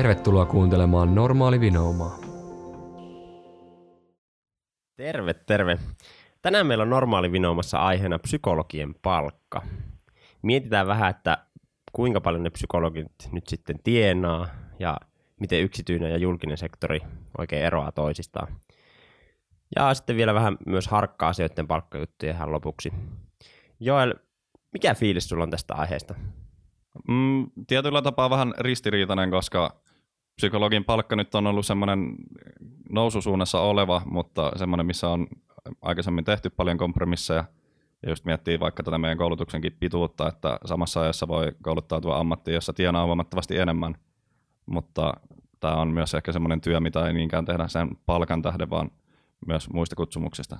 Tervetuloa 0.00 0.46
kuuntelemaan 0.46 1.14
Normaali 1.14 1.60
Vinoumaa. 1.60 2.18
Terve, 4.96 5.34
terve. 5.34 5.78
Tänään 6.42 6.66
meillä 6.66 6.82
on 6.82 6.90
normaali 6.90 7.32
vinoumassa 7.32 7.78
aiheena 7.78 8.18
psykologien 8.18 8.94
palkka. 9.02 9.62
Mietitään 10.42 10.86
vähän, 10.86 11.10
että 11.10 11.38
kuinka 11.92 12.20
paljon 12.20 12.42
ne 12.42 12.50
psykologit 12.50 13.06
nyt 13.32 13.48
sitten 13.48 13.76
tienaa 13.84 14.48
ja 14.78 14.96
miten 15.40 15.62
yksityinen 15.62 16.10
ja 16.10 16.16
julkinen 16.16 16.58
sektori 16.58 17.00
oikein 17.38 17.64
eroaa 17.64 17.92
toisistaan. 17.92 18.56
Ja 19.76 19.94
sitten 19.94 20.16
vielä 20.16 20.34
vähän 20.34 20.56
myös 20.66 20.88
harkkaa 20.88 21.28
asioiden 21.28 21.66
palkkajuttuja 21.66 22.32
ihan 22.32 22.52
lopuksi. 22.52 22.92
Joel, 23.80 24.14
mikä 24.72 24.94
fiilis 24.94 25.28
sulla 25.28 25.42
on 25.42 25.50
tästä 25.50 25.74
aiheesta? 25.74 26.14
Mm, 27.08 27.50
tietyllä 27.66 28.02
tapaa 28.02 28.30
vähän 28.30 28.54
ristiriitainen, 28.58 29.30
koska 29.30 29.80
psykologin 30.40 30.84
palkka 30.84 31.16
nyt 31.16 31.34
on 31.34 31.46
ollut 31.46 31.66
semmoinen 31.66 32.14
noususuunnassa 32.90 33.60
oleva, 33.60 34.02
mutta 34.06 34.52
semmoinen, 34.56 34.86
missä 34.86 35.08
on 35.08 35.26
aikaisemmin 35.82 36.24
tehty 36.24 36.50
paljon 36.50 36.78
kompromisseja. 36.78 37.44
Ja 38.02 38.08
just 38.08 38.24
miettii 38.24 38.60
vaikka 38.60 38.82
tätä 38.82 38.98
meidän 38.98 39.18
koulutuksenkin 39.18 39.76
pituutta, 39.80 40.28
että 40.28 40.58
samassa 40.64 41.00
ajassa 41.00 41.28
voi 41.28 41.52
kouluttautua 41.62 42.18
ammattiin, 42.18 42.54
jossa 42.54 42.72
tienaa 42.72 43.04
huomattavasti 43.04 43.58
enemmän. 43.58 43.94
Mutta 44.66 45.14
tämä 45.60 45.74
on 45.74 45.88
myös 45.88 46.14
ehkä 46.14 46.32
semmoinen 46.32 46.60
työ, 46.60 46.80
mitä 46.80 47.06
ei 47.06 47.12
niinkään 47.12 47.44
tehdä 47.44 47.68
sen 47.68 47.88
palkan 48.06 48.42
tähden, 48.42 48.70
vaan 48.70 48.90
myös 49.46 49.70
muista 49.70 49.96
kutsumuksista. 49.96 50.58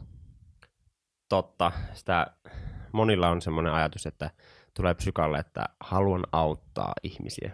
Totta. 1.29 1.73
Sitä 1.93 2.27
monilla 2.93 3.29
on 3.29 3.43
semmoinen 3.43 3.73
ajatus, 3.73 4.07
että 4.07 4.31
tulee 4.77 4.95
psykalle, 4.95 5.39
että 5.39 5.65
haluan 5.81 6.25
auttaa 6.33 6.93
ihmisiä. 7.03 7.51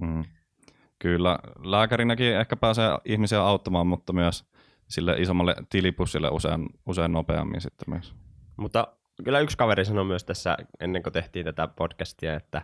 Mm. 0.00 0.24
Kyllä, 0.98 1.38
lääkärinäkin 1.64 2.36
ehkä 2.36 2.56
pääsee 2.56 2.98
ihmisiä 3.04 3.42
auttamaan, 3.42 3.86
mutta 3.86 4.12
myös 4.12 4.44
sille 4.88 5.14
isommalle 5.18 5.56
tilipussille 5.70 6.28
usein, 6.30 6.66
usein 6.86 7.12
nopeammin 7.12 7.60
sitten 7.60 7.90
myös. 7.94 8.14
Mutta 8.56 8.88
kyllä 9.24 9.40
yksi 9.40 9.56
kaveri 9.56 9.84
sanoi 9.84 10.04
myös 10.04 10.24
tässä, 10.24 10.56
ennen 10.80 11.02
kuin 11.02 11.12
tehtiin 11.12 11.44
tätä 11.44 11.68
podcastia, 11.68 12.34
että 12.34 12.62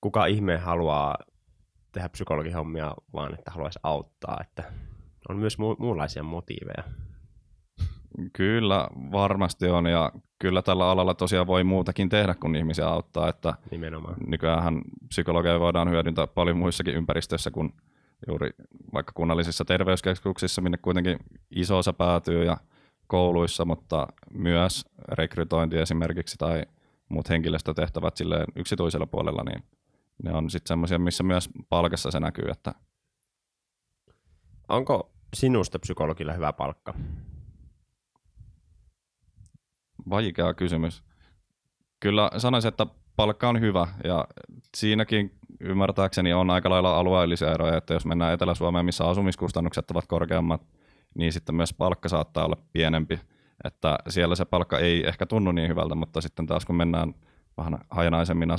kuka 0.00 0.26
ihme 0.26 0.56
haluaa 0.56 1.16
tehdä 1.92 2.08
psykologihommia, 2.08 2.94
vaan 3.12 3.34
että 3.34 3.50
haluaisi 3.50 3.78
auttaa, 3.82 4.38
että 4.40 4.72
on 5.28 5.36
myös 5.36 5.58
mu- 5.58 5.76
muunlaisia 5.78 6.22
motiiveja. 6.22 6.84
Kyllä, 8.32 8.88
varmasti 9.12 9.68
on, 9.68 9.86
ja 9.86 10.12
kyllä 10.38 10.62
tällä 10.62 10.90
alalla 10.90 11.14
tosiaan 11.14 11.46
voi 11.46 11.64
muutakin 11.64 12.08
tehdä, 12.08 12.34
kun 12.34 12.56
ihmisiä 12.56 12.86
auttaa, 12.86 13.28
että 13.28 13.54
Nimenomaan. 13.70 14.16
nykyään 14.26 14.80
psykologia 15.08 15.60
voidaan 15.60 15.90
hyödyntää 15.90 16.26
paljon 16.26 16.56
muissakin 16.56 16.94
ympäristöissä 16.94 17.50
kuin 17.50 17.72
juuri 18.28 18.50
vaikka 18.92 19.12
kunnallisissa 19.14 19.64
terveyskeskuksissa, 19.64 20.62
minne 20.62 20.78
kuitenkin 20.78 21.18
iso 21.50 21.78
osa 21.78 21.92
päätyy 21.92 22.44
ja 22.44 22.56
kouluissa, 23.06 23.64
mutta 23.64 24.06
myös 24.34 24.84
rekrytointi 25.08 25.78
esimerkiksi 25.78 26.36
tai 26.38 26.62
muut 27.08 27.28
henkilöstötehtävät 27.28 28.16
silleen 28.16 28.46
yksityisellä 28.56 29.06
puolella, 29.06 29.42
niin 29.44 29.64
ne 30.22 30.32
on 30.32 30.50
sitten 30.50 30.68
semmoisia, 30.68 30.98
missä 30.98 31.22
myös 31.22 31.50
palkassa 31.68 32.10
se 32.10 32.20
näkyy. 32.20 32.50
Että... 32.50 32.74
Onko 34.68 35.12
sinusta 35.34 35.78
psykologilla 35.78 36.32
hyvä 36.32 36.52
palkka? 36.52 36.94
Vaikea 40.10 40.54
kysymys. 40.54 41.02
Kyllä 42.00 42.30
sanoisin, 42.36 42.68
että 42.68 42.86
palkka 43.16 43.48
on 43.48 43.60
hyvä 43.60 43.86
ja 44.04 44.24
siinäkin 44.76 45.38
ymmärtääkseni 45.60 46.32
on 46.32 46.50
aika 46.50 46.70
lailla 46.70 46.98
alueellisia 46.98 47.52
eroja, 47.52 47.76
että 47.76 47.94
jos 47.94 48.06
mennään 48.06 48.34
Etelä-Suomeen, 48.34 48.84
missä 48.84 49.04
asumiskustannukset 49.04 49.90
ovat 49.90 50.06
korkeammat, 50.06 50.66
niin 51.14 51.32
sitten 51.32 51.54
myös 51.54 51.74
palkka 51.74 52.08
saattaa 52.08 52.44
olla 52.44 52.56
pienempi. 52.72 53.20
Että 53.64 53.98
siellä 54.08 54.34
se 54.34 54.44
palkka 54.44 54.78
ei 54.78 55.08
ehkä 55.08 55.26
tunnu 55.26 55.52
niin 55.52 55.68
hyvältä, 55.68 55.94
mutta 55.94 56.20
sitten 56.20 56.46
taas 56.46 56.64
kun 56.64 56.76
mennään 56.76 57.14
vähän 57.56 57.78
hajanaisemmin 57.90 58.50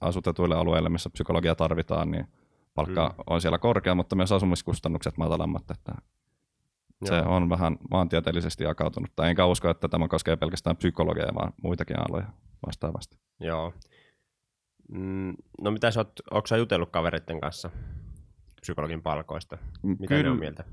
asutetuille 0.00 0.56
alueille, 0.56 0.88
missä 0.88 1.10
psykologia 1.10 1.54
tarvitaan, 1.54 2.10
niin 2.10 2.26
palkka 2.74 3.08
mm. 3.08 3.14
on 3.26 3.40
siellä 3.40 3.58
korkea, 3.58 3.94
mutta 3.94 4.16
myös 4.16 4.32
asumiskustannukset 4.32 5.16
matalammat. 5.16 5.70
Että 5.70 5.92
se 7.04 7.22
on 7.26 7.48
vähän 7.48 7.76
maantieteellisesti 7.90 8.64
jakautunut. 8.64 9.10
Enkä 9.24 9.46
usko, 9.46 9.70
että 9.70 9.88
tämä 9.88 10.08
koskee 10.08 10.36
pelkästään 10.36 10.76
psykologiaa, 10.76 11.34
vaan 11.34 11.52
muitakin 11.62 11.96
aloja 11.98 12.26
vastaavasti. 12.66 13.16
Joo. 13.40 13.72
Mm, 14.88 15.34
no 15.60 15.70
mitä 15.70 15.90
sä 15.90 16.00
oot, 16.00 16.12
onko 16.30 16.46
sä 16.46 16.56
jutellut 16.56 16.90
kavereiden 16.90 17.40
kanssa 17.40 17.70
psykologin 18.60 19.02
palkoista? 19.02 19.58
Mitä 19.82 20.06
Kyllä, 20.06 20.22
ne 20.22 20.30
on 20.30 20.38
mieltä? 20.38 20.64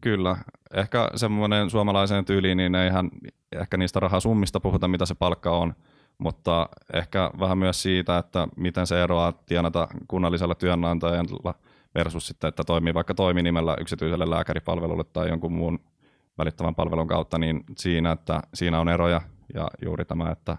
Kyllä. 0.00 0.36
Ehkä 0.74 1.10
semmoinen 1.14 1.70
suomalaisen 1.70 2.24
tyyliin, 2.24 2.56
niin 2.56 2.74
eihän 2.74 3.10
ehkä 3.52 3.76
niistä 3.76 4.00
rahasummista 4.00 4.60
puhuta, 4.60 4.88
mitä 4.88 5.06
se 5.06 5.14
palkka 5.14 5.56
on, 5.56 5.74
mutta 6.18 6.68
ehkä 6.92 7.30
vähän 7.40 7.58
myös 7.58 7.82
siitä, 7.82 8.18
että 8.18 8.48
miten 8.56 8.86
se 8.86 9.02
eroaa 9.02 9.32
tienata 9.32 9.88
kunnallisella 10.08 10.54
työnantajalla 10.54 11.54
versus 11.94 12.26
sitten, 12.26 12.48
että 12.48 12.64
toimii 12.64 12.94
vaikka 12.94 13.14
toiminimellä 13.14 13.76
yksityiselle 13.80 14.30
lääkäripalvelulle 14.30 15.04
tai 15.04 15.28
jonkun 15.28 15.52
muun 15.52 15.78
välittävän 16.38 16.74
palvelun 16.74 17.08
kautta, 17.08 17.38
niin 17.38 17.64
siinä, 17.76 18.12
että 18.12 18.40
siinä 18.54 18.80
on 18.80 18.88
eroja 18.88 19.20
ja 19.54 19.70
juuri 19.84 20.04
tämä, 20.04 20.30
että 20.30 20.56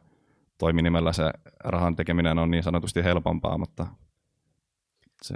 toiminimellä 0.57 1.13
se 1.13 1.31
rahan 1.63 1.95
tekeminen 1.95 2.39
on 2.39 2.51
niin 2.51 2.63
sanotusti 2.63 3.03
helpompaa, 3.03 3.57
mutta 3.57 3.87
se... 5.21 5.35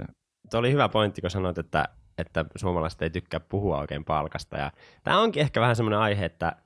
Tuo 0.50 0.60
oli 0.60 0.72
hyvä 0.72 0.88
pointti, 0.88 1.20
kun 1.20 1.30
sanoit, 1.30 1.58
että, 1.58 1.88
että 2.18 2.44
suomalaiset 2.56 3.02
ei 3.02 3.10
tykkää 3.10 3.40
puhua 3.40 3.78
oikein 3.78 4.04
palkasta. 4.04 4.56
Ja 4.56 4.72
tämä 5.02 5.20
onkin 5.20 5.42
ehkä 5.42 5.60
vähän 5.60 5.76
semmoinen 5.76 5.98
aihe, 5.98 6.24
että, 6.24 6.56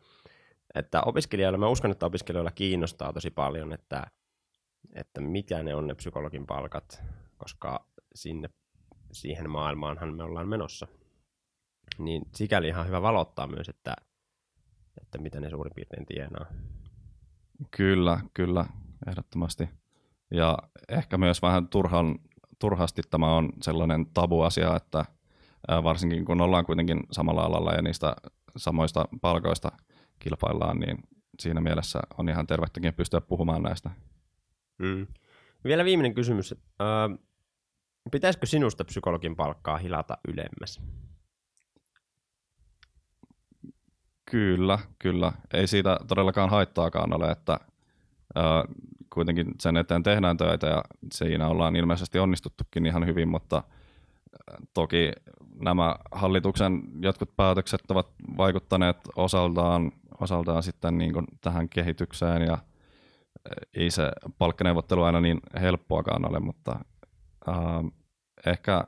että 0.74 1.02
opiskelijoilla, 1.02 1.58
mä 1.58 1.68
uskon, 1.68 1.90
että 1.90 2.06
opiskelijoilla 2.06 2.50
kiinnostaa 2.50 3.12
tosi 3.12 3.30
paljon, 3.30 3.72
että, 3.72 4.06
että 4.92 5.20
mitä 5.20 5.62
ne 5.62 5.74
on 5.74 5.86
ne 5.86 5.94
psykologin 5.94 6.46
palkat, 6.46 7.02
koska 7.36 7.86
sinne, 8.14 8.50
siihen 9.12 9.50
maailmaanhan 9.50 10.14
me 10.14 10.22
ollaan 10.22 10.48
menossa. 10.48 10.86
Niin 11.98 12.22
sikäli 12.34 12.68
ihan 12.68 12.86
hyvä 12.86 13.02
valottaa 13.02 13.46
myös, 13.46 13.68
että, 13.68 13.94
että 15.00 15.18
mitä 15.18 15.40
ne 15.40 15.50
suurin 15.50 15.74
piirtein 15.74 16.06
tienaa. 16.06 16.46
Kyllä, 17.76 18.20
kyllä, 18.34 18.64
ehdottomasti. 19.06 19.68
Ja 20.30 20.58
ehkä 20.88 21.18
myös 21.18 21.42
vähän 21.42 21.68
turhan, 21.68 22.18
turhasti 22.58 23.02
tämä 23.10 23.36
on 23.36 23.52
sellainen 23.62 24.06
tabuasia, 24.06 24.76
että 24.76 25.04
varsinkin 25.68 26.24
kun 26.24 26.40
ollaan 26.40 26.66
kuitenkin 26.66 27.00
samalla 27.12 27.42
alalla 27.42 27.72
ja 27.72 27.82
niistä 27.82 28.16
samoista 28.56 29.04
palkoista 29.20 29.72
kilpaillaan, 30.18 30.78
niin 30.78 30.98
siinä 31.38 31.60
mielessä 31.60 32.00
on 32.18 32.28
ihan 32.28 32.46
tervettäkin 32.46 32.94
pystyä 32.94 33.20
puhumaan 33.20 33.62
näistä. 33.62 33.90
Mm. 34.78 35.06
Vielä 35.64 35.84
viimeinen 35.84 36.14
kysymys. 36.14 36.54
Pitäisikö 38.10 38.46
sinusta 38.46 38.84
psykologin 38.84 39.36
palkkaa 39.36 39.78
hilata 39.78 40.18
ylemmäs? 40.28 40.80
Kyllä, 44.30 44.78
kyllä. 44.98 45.32
Ei 45.54 45.66
siitä 45.66 45.98
todellakaan 46.08 46.50
haittaakaan 46.50 47.16
ole, 47.16 47.30
että 47.30 47.60
ää, 48.34 48.64
kuitenkin 49.14 49.46
sen 49.60 49.76
eteen 49.76 50.02
tehdään 50.02 50.36
töitä 50.36 50.66
ja 50.66 50.82
siinä 51.12 51.48
ollaan 51.48 51.76
ilmeisesti 51.76 52.18
onnistuttukin 52.18 52.86
ihan 52.86 53.06
hyvin, 53.06 53.28
mutta 53.28 53.62
toki 54.74 55.12
nämä 55.64 55.96
hallituksen 56.12 56.82
jotkut 57.02 57.36
päätökset 57.36 57.90
ovat 57.90 58.08
vaikuttaneet 58.36 58.96
osaltaan, 59.16 59.92
osaltaan 60.20 60.62
sitten 60.62 60.98
niin 60.98 61.12
kuin 61.12 61.26
tähän 61.40 61.68
kehitykseen 61.68 62.42
ja 62.42 62.58
ei 63.74 63.90
se 63.90 64.10
palkkaneuvottelu 64.38 65.02
aina 65.02 65.20
niin 65.20 65.40
helppoakaan 65.60 66.30
ole, 66.30 66.40
mutta 66.40 66.78
ää, 67.46 67.84
ehkä, 68.46 68.84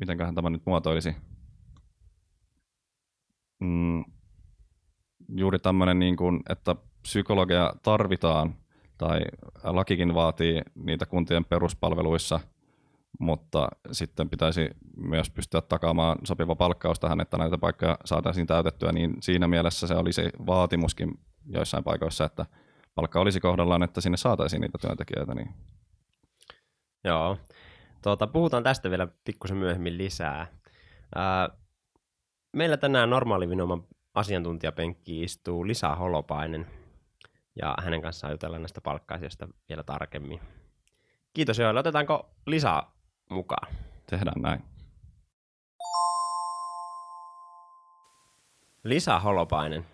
mitenköhän 0.00 0.34
tämä 0.34 0.50
nyt 0.50 0.66
muotoilisi, 0.66 1.16
mm, 3.60 4.04
juuri 5.36 5.58
tämmöinen, 5.58 5.98
niin 5.98 6.16
kuin, 6.16 6.40
että 6.48 6.76
psykologia 7.02 7.72
tarvitaan 7.82 8.54
tai 8.98 9.20
lakikin 9.62 10.14
vaatii 10.14 10.62
niitä 10.74 11.06
kuntien 11.06 11.44
peruspalveluissa, 11.44 12.40
mutta 13.20 13.68
sitten 13.92 14.30
pitäisi 14.30 14.70
myös 14.96 15.30
pystyä 15.30 15.60
takaamaan 15.60 16.18
sopiva 16.24 16.56
palkkaus 16.56 17.00
tähän, 17.00 17.20
että 17.20 17.36
näitä 17.36 17.58
paikkoja 17.58 17.98
saataisiin 18.04 18.46
täytettyä, 18.46 18.92
niin 18.92 19.14
siinä 19.20 19.48
mielessä 19.48 19.86
se 19.86 19.94
olisi 19.94 20.22
vaatimuskin 20.46 21.20
joissain 21.46 21.84
paikoissa, 21.84 22.24
että 22.24 22.46
palkka 22.94 23.20
olisi 23.20 23.40
kohdallaan, 23.40 23.82
että 23.82 24.00
sinne 24.00 24.16
saataisiin 24.16 24.60
niitä 24.60 24.78
työntekijöitä. 24.78 25.34
Niin. 25.34 25.54
Joo. 27.08 27.38
Tuota, 28.02 28.26
puhutaan 28.26 28.62
tästä 28.62 28.90
vielä 28.90 29.08
pikkusen 29.24 29.56
myöhemmin 29.56 29.98
lisää. 29.98 30.46
Ää, 31.14 31.48
Meillä 32.52 32.76
tänään 32.76 33.10
normaalivinoman 33.10 33.82
asiantuntijapenkki 34.14 35.22
istuu 35.22 35.66
Lisa 35.66 35.96
Holopainen, 35.96 36.66
ja 37.56 37.74
hänen 37.82 38.02
kanssaan 38.02 38.32
jutellaan 38.32 38.62
näistä 38.62 38.80
palkkaisista 38.80 39.48
vielä 39.68 39.82
tarkemmin. 39.82 40.40
Kiitos 41.34 41.58
Joel. 41.58 41.76
Otetaanko 41.76 42.30
Lisa 42.46 42.82
mukaan? 43.30 43.74
Tehdään 44.10 44.42
näin. 44.42 44.62
Lisa 48.84 49.20
Holopainen. 49.20 49.86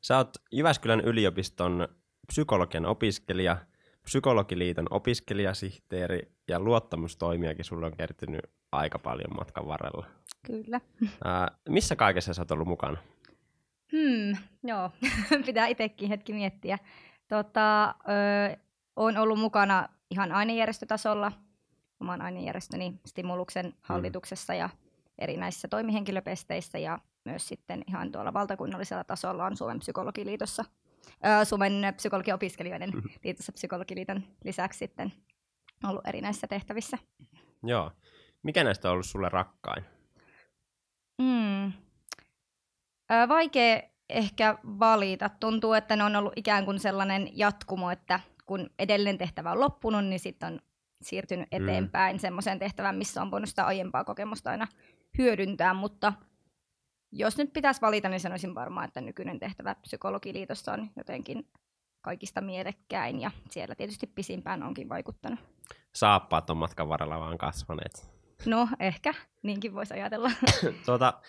Sä 0.00 0.16
oot 0.16 0.30
Jyväskylän 0.52 1.00
yliopiston 1.00 1.88
psykologian 2.26 2.86
opiskelija, 2.86 3.56
Psykologiliiton 4.02 4.86
opiskelijasihteeri 4.90 6.32
ja 6.50 6.60
luottamustoimijakin 6.60 7.64
sulle 7.64 7.86
on 7.86 7.96
kertynyt 7.96 8.40
aika 8.72 8.98
paljon 8.98 9.36
matkan 9.38 9.66
varrella. 9.66 10.06
Kyllä. 10.46 10.80
Ää, 11.24 11.50
missä 11.68 11.96
kaikessa 11.96 12.34
sä 12.34 12.42
oot 12.42 12.50
ollut 12.50 12.68
mukana? 12.68 12.98
Hmm, 13.92 14.36
joo, 14.62 14.90
pitää 15.46 15.66
itsekin 15.66 16.08
hetki 16.08 16.32
miettiä. 16.32 16.78
Tota, 17.28 17.88
ö, 17.88 18.56
olen 18.96 19.18
ollut 19.18 19.38
mukana 19.38 19.88
ihan 20.10 20.32
ainejärjestötasolla, 20.32 21.32
oman 22.00 22.22
ainejärjestöni 22.22 22.94
Stimuluksen 23.06 23.74
hallituksessa 23.80 24.54
ja 24.54 24.68
erinäisissä 25.18 25.68
toimihenkilöpesteissä 25.68 26.78
ja 26.78 26.98
myös 27.24 27.48
sitten 27.48 27.82
ihan 27.88 28.12
tuolla 28.12 28.32
valtakunnallisella 28.32 29.04
tasolla 29.04 29.46
on 29.46 29.56
Suomen 29.56 29.78
psykologiliitossa, 29.78 30.64
ö, 31.26 31.44
Suomen 31.44 31.92
psykologiopiskelijoiden 31.96 32.92
liitossa 33.24 33.52
psykologiliiton 33.52 34.22
lisäksi 34.44 34.78
sitten 34.78 35.12
ollut 35.84 36.06
erinäisissä 36.06 36.46
tehtävissä. 36.46 36.98
Joo. 37.62 37.92
Mikä 38.42 38.64
näistä 38.64 38.88
on 38.88 38.92
ollut 38.92 39.06
sulle 39.06 39.28
rakkain? 39.28 39.84
Mm. 41.18 41.72
Vaikea 43.28 43.82
ehkä 44.08 44.58
valita. 44.64 45.28
Tuntuu, 45.28 45.72
että 45.72 45.96
ne 45.96 46.04
on 46.04 46.16
ollut 46.16 46.32
ikään 46.36 46.64
kuin 46.64 46.78
sellainen 46.78 47.28
jatkumo, 47.38 47.90
että 47.90 48.20
kun 48.46 48.70
edellinen 48.78 49.18
tehtävä 49.18 49.52
on 49.52 49.60
loppunut, 49.60 50.04
niin 50.04 50.20
sitten 50.20 50.52
on 50.52 50.60
siirtynyt 51.02 51.48
eteenpäin 51.52 52.16
mm. 52.16 52.20
semmoiseen 52.20 52.58
tehtävään, 52.58 52.96
missä 52.96 53.22
on 53.22 53.30
voinut 53.30 53.48
sitä 53.48 53.66
aiempaa 53.66 54.04
kokemusta 54.04 54.50
aina 54.50 54.66
hyödyntää, 55.18 55.74
mutta 55.74 56.12
jos 57.12 57.38
nyt 57.38 57.52
pitäisi 57.52 57.80
valita, 57.80 58.08
niin 58.08 58.20
sanoisin 58.20 58.54
varmaan, 58.54 58.88
että 58.88 59.00
nykyinen 59.00 59.38
tehtävä 59.38 59.74
Psykologiliitossa 59.74 60.72
on 60.72 60.90
jotenkin 60.96 61.48
kaikista 62.00 62.40
mielekkäin 62.40 63.20
ja 63.20 63.30
siellä 63.50 63.74
tietysti 63.74 64.06
pisimpään 64.06 64.62
onkin 64.62 64.88
vaikuttanut. 64.88 65.38
Saappaat 65.92 66.50
on 66.50 66.56
matkan 66.56 66.88
varrella 66.88 67.20
vaan 67.20 67.38
kasvaneet. 67.38 68.10
No, 68.46 68.68
ehkä, 68.80 69.14
niinkin 69.42 69.74
voisi 69.74 69.94
ajatella. 69.94 70.30
tuota, 70.86 71.20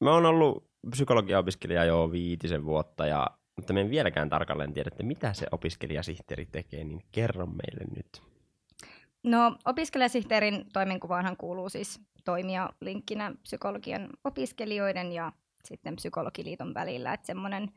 mä 0.00 0.12
oon 0.12 0.26
ollut 0.26 0.68
psykologiaopiskelija 0.90 1.84
jo 1.84 2.12
viitisen 2.12 2.64
vuotta, 2.64 3.06
ja, 3.06 3.26
mutta 3.56 3.72
me 3.72 3.80
en 3.80 3.90
vieläkään 3.90 4.28
tarkalleen 4.28 4.74
tiedä, 4.74 4.88
että 4.88 5.02
mitä 5.02 5.32
se 5.32 5.46
opiskelijasihteeri 5.52 6.46
tekee, 6.46 6.84
niin 6.84 7.02
kerro 7.12 7.46
meille 7.46 7.84
nyt. 7.96 8.22
No, 9.22 9.56
opiskelijasihteerin 9.64 10.66
toimenkuvaanhan 10.72 11.36
kuuluu 11.36 11.68
siis 11.68 12.00
toimia 12.24 12.70
linkkinä 12.80 13.32
psykologian 13.42 14.08
opiskelijoiden 14.24 15.12
ja 15.12 15.32
sitten 15.64 15.96
psykologiliiton 15.96 16.74
välillä, 16.74 17.12
että 17.12 17.26
semmoinen 17.26 17.72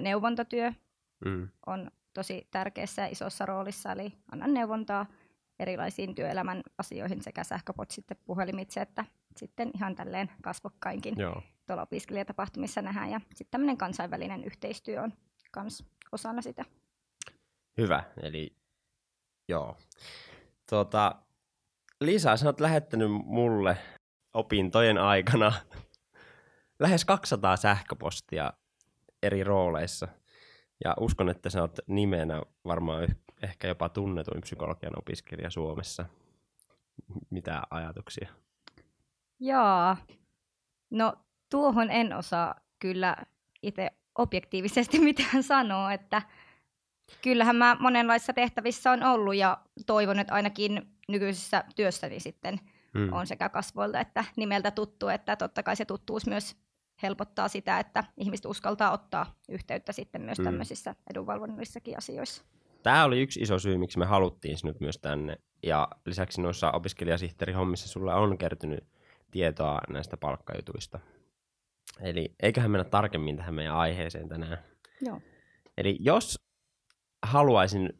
neuvontatyö 0.00 0.72
mm. 1.24 1.48
on 1.66 1.90
tosi 2.18 2.48
tärkeässä 2.50 3.02
ja 3.02 3.08
isossa 3.08 3.46
roolissa, 3.46 3.92
eli 3.92 4.12
annan 4.32 4.54
neuvontaa 4.54 5.06
erilaisiin 5.58 6.14
työelämän 6.14 6.62
asioihin 6.78 7.22
sekä 7.22 7.44
sähköpot 7.44 7.90
sitten 7.90 8.16
puhelimitse, 8.24 8.80
että 8.80 9.04
sitten 9.36 9.70
ihan 9.74 9.94
tälleen 9.94 10.30
kasvokkainkin 10.42 11.14
Joo. 11.18 11.42
tuolla 11.66 11.82
opiskelijatapahtumissa 11.82 12.82
nähdään. 12.82 13.10
Ja 13.10 13.20
sitten 13.28 13.50
tämmöinen 13.50 13.76
kansainvälinen 13.76 14.44
yhteistyö 14.44 15.02
on 15.02 15.12
myös 15.56 15.84
osana 16.12 16.42
sitä. 16.42 16.64
Hyvä, 17.78 18.04
eli 18.22 18.56
joo. 19.48 19.76
Tuota, 20.70 21.14
Lisa, 22.00 22.36
sä 22.36 22.46
oot 22.46 22.60
lähettänyt 22.60 23.10
mulle 23.10 23.76
opintojen 24.34 24.98
aikana 24.98 25.52
lähes 26.80 27.04
200 27.04 27.56
sähköpostia 27.56 28.52
eri 29.22 29.44
rooleissa. 29.44 30.08
Ja 30.84 30.94
uskon, 31.00 31.28
että 31.28 31.50
sä 31.50 31.60
oot 31.60 31.78
nimenä 31.86 32.42
varmaan 32.64 33.08
ehkä 33.42 33.68
jopa 33.68 33.88
tunnetuin 33.88 34.40
psykologian 34.40 34.98
opiskelija 34.98 35.50
Suomessa. 35.50 36.04
Mitä 37.30 37.62
ajatuksia? 37.70 38.28
Joo. 39.40 39.96
No 40.90 41.12
tuohon 41.50 41.90
en 41.90 42.12
osaa 42.12 42.54
kyllä 42.78 43.16
itse 43.62 43.90
objektiivisesti 44.18 44.98
mitään 45.08 45.42
sanoa, 45.42 45.92
että 45.92 46.22
kyllähän 47.22 47.56
mä 47.56 47.76
monenlaisissa 47.80 48.32
tehtävissä 48.32 48.90
on 48.90 49.02
ollut 49.02 49.36
ja 49.36 49.58
toivon, 49.86 50.18
että 50.18 50.34
ainakin 50.34 50.94
nykyisessä 51.08 51.64
työssäni 51.76 52.20
sitten 52.20 52.60
mm. 52.94 53.12
on 53.12 53.26
sekä 53.26 53.48
kasvoilta 53.48 54.00
että 54.00 54.24
nimeltä 54.36 54.70
tuttu, 54.70 55.08
että 55.08 55.36
totta 55.36 55.62
kai 55.62 55.76
se 55.76 55.84
tuttuus 55.84 56.26
myös 56.26 56.56
helpottaa 57.02 57.48
sitä, 57.48 57.78
että 57.78 58.04
ihmiset 58.16 58.46
uskaltaa 58.46 58.92
ottaa 58.92 59.34
yhteyttä 59.48 59.92
sitten 59.92 60.22
myös 60.22 60.38
mm. 60.38 60.44
tämmöisissä 60.44 60.94
edunvalvonnallisissakin 61.10 61.98
asioissa. 61.98 62.44
Tämä 62.82 63.04
oli 63.04 63.20
yksi 63.20 63.40
iso 63.40 63.58
syy, 63.58 63.78
miksi 63.78 63.98
me 63.98 64.06
haluttiin 64.06 64.58
sinut 64.58 64.80
myös 64.80 64.98
tänne. 64.98 65.36
Ja 65.62 65.88
lisäksi 66.06 66.42
noissa 66.42 66.70
opiskelijasihteerihommissa 66.70 67.88
sulla 67.88 68.14
on 68.14 68.38
kertynyt 68.38 68.84
tietoa 69.30 69.80
näistä 69.88 70.16
palkkajutuista. 70.16 71.00
Eli 72.00 72.34
eiköhän 72.42 72.70
mennä 72.70 72.84
tarkemmin 72.84 73.36
tähän 73.36 73.54
meidän 73.54 73.74
aiheeseen 73.74 74.28
tänään. 74.28 74.58
Joo. 75.00 75.20
Eli 75.76 75.96
jos 76.00 76.40
haluaisin, 77.26 77.92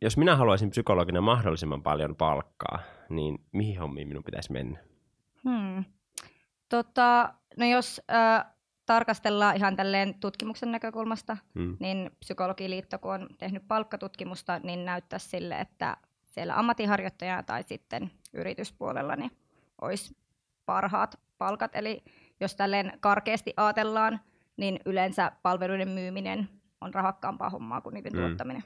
jos 0.00 0.16
minä 0.16 0.36
haluaisin 0.36 0.70
psykologina 0.70 1.20
mahdollisimman 1.20 1.82
paljon 1.82 2.16
palkkaa, 2.16 2.78
niin 3.08 3.38
mihin 3.52 3.78
hommiin 3.78 4.08
minun 4.08 4.24
pitäisi 4.24 4.52
mennä? 4.52 4.78
Hmm. 5.44 5.84
Tota, 6.68 7.34
no 7.56 7.66
jos 7.66 8.00
äh, 8.12 8.44
tarkastellaan 8.86 9.56
ihan 9.56 9.76
tälleen 9.76 10.14
tutkimuksen 10.14 10.72
näkökulmasta, 10.72 11.36
hmm. 11.54 11.76
niin 11.80 12.10
Psykologiliitto, 12.20 12.98
kun 12.98 13.14
on 13.14 13.28
tehnyt 13.38 13.68
palkkatutkimusta, 13.68 14.58
niin 14.58 14.84
näyttää 14.84 15.18
sille, 15.18 15.60
että 15.60 15.96
siellä 16.24 16.58
ammattiharjoittajana 16.58 17.42
tai 17.42 17.62
sitten 17.62 18.10
yrityspuolella 18.32 19.16
niin 19.16 19.30
olisi 19.80 20.16
parhaat 20.66 21.20
palkat. 21.38 21.76
Eli 21.76 22.04
jos 22.40 22.56
tälleen 22.56 22.92
karkeasti 23.00 23.54
ajatellaan, 23.56 24.20
niin 24.56 24.80
yleensä 24.86 25.32
palveluiden 25.42 25.88
myyminen 25.88 26.48
on 26.80 26.94
rahakkaampaa 26.94 27.50
hommaa 27.50 27.80
kuin 27.80 27.94
niiden 27.94 28.12
hmm. 28.12 28.20
tuottaminen. 28.20 28.64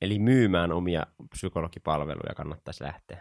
Eli 0.00 0.18
myymään 0.18 0.72
omia 0.72 1.06
psykologipalveluja 1.30 2.34
kannattaisi 2.36 2.84
lähteä? 2.84 3.18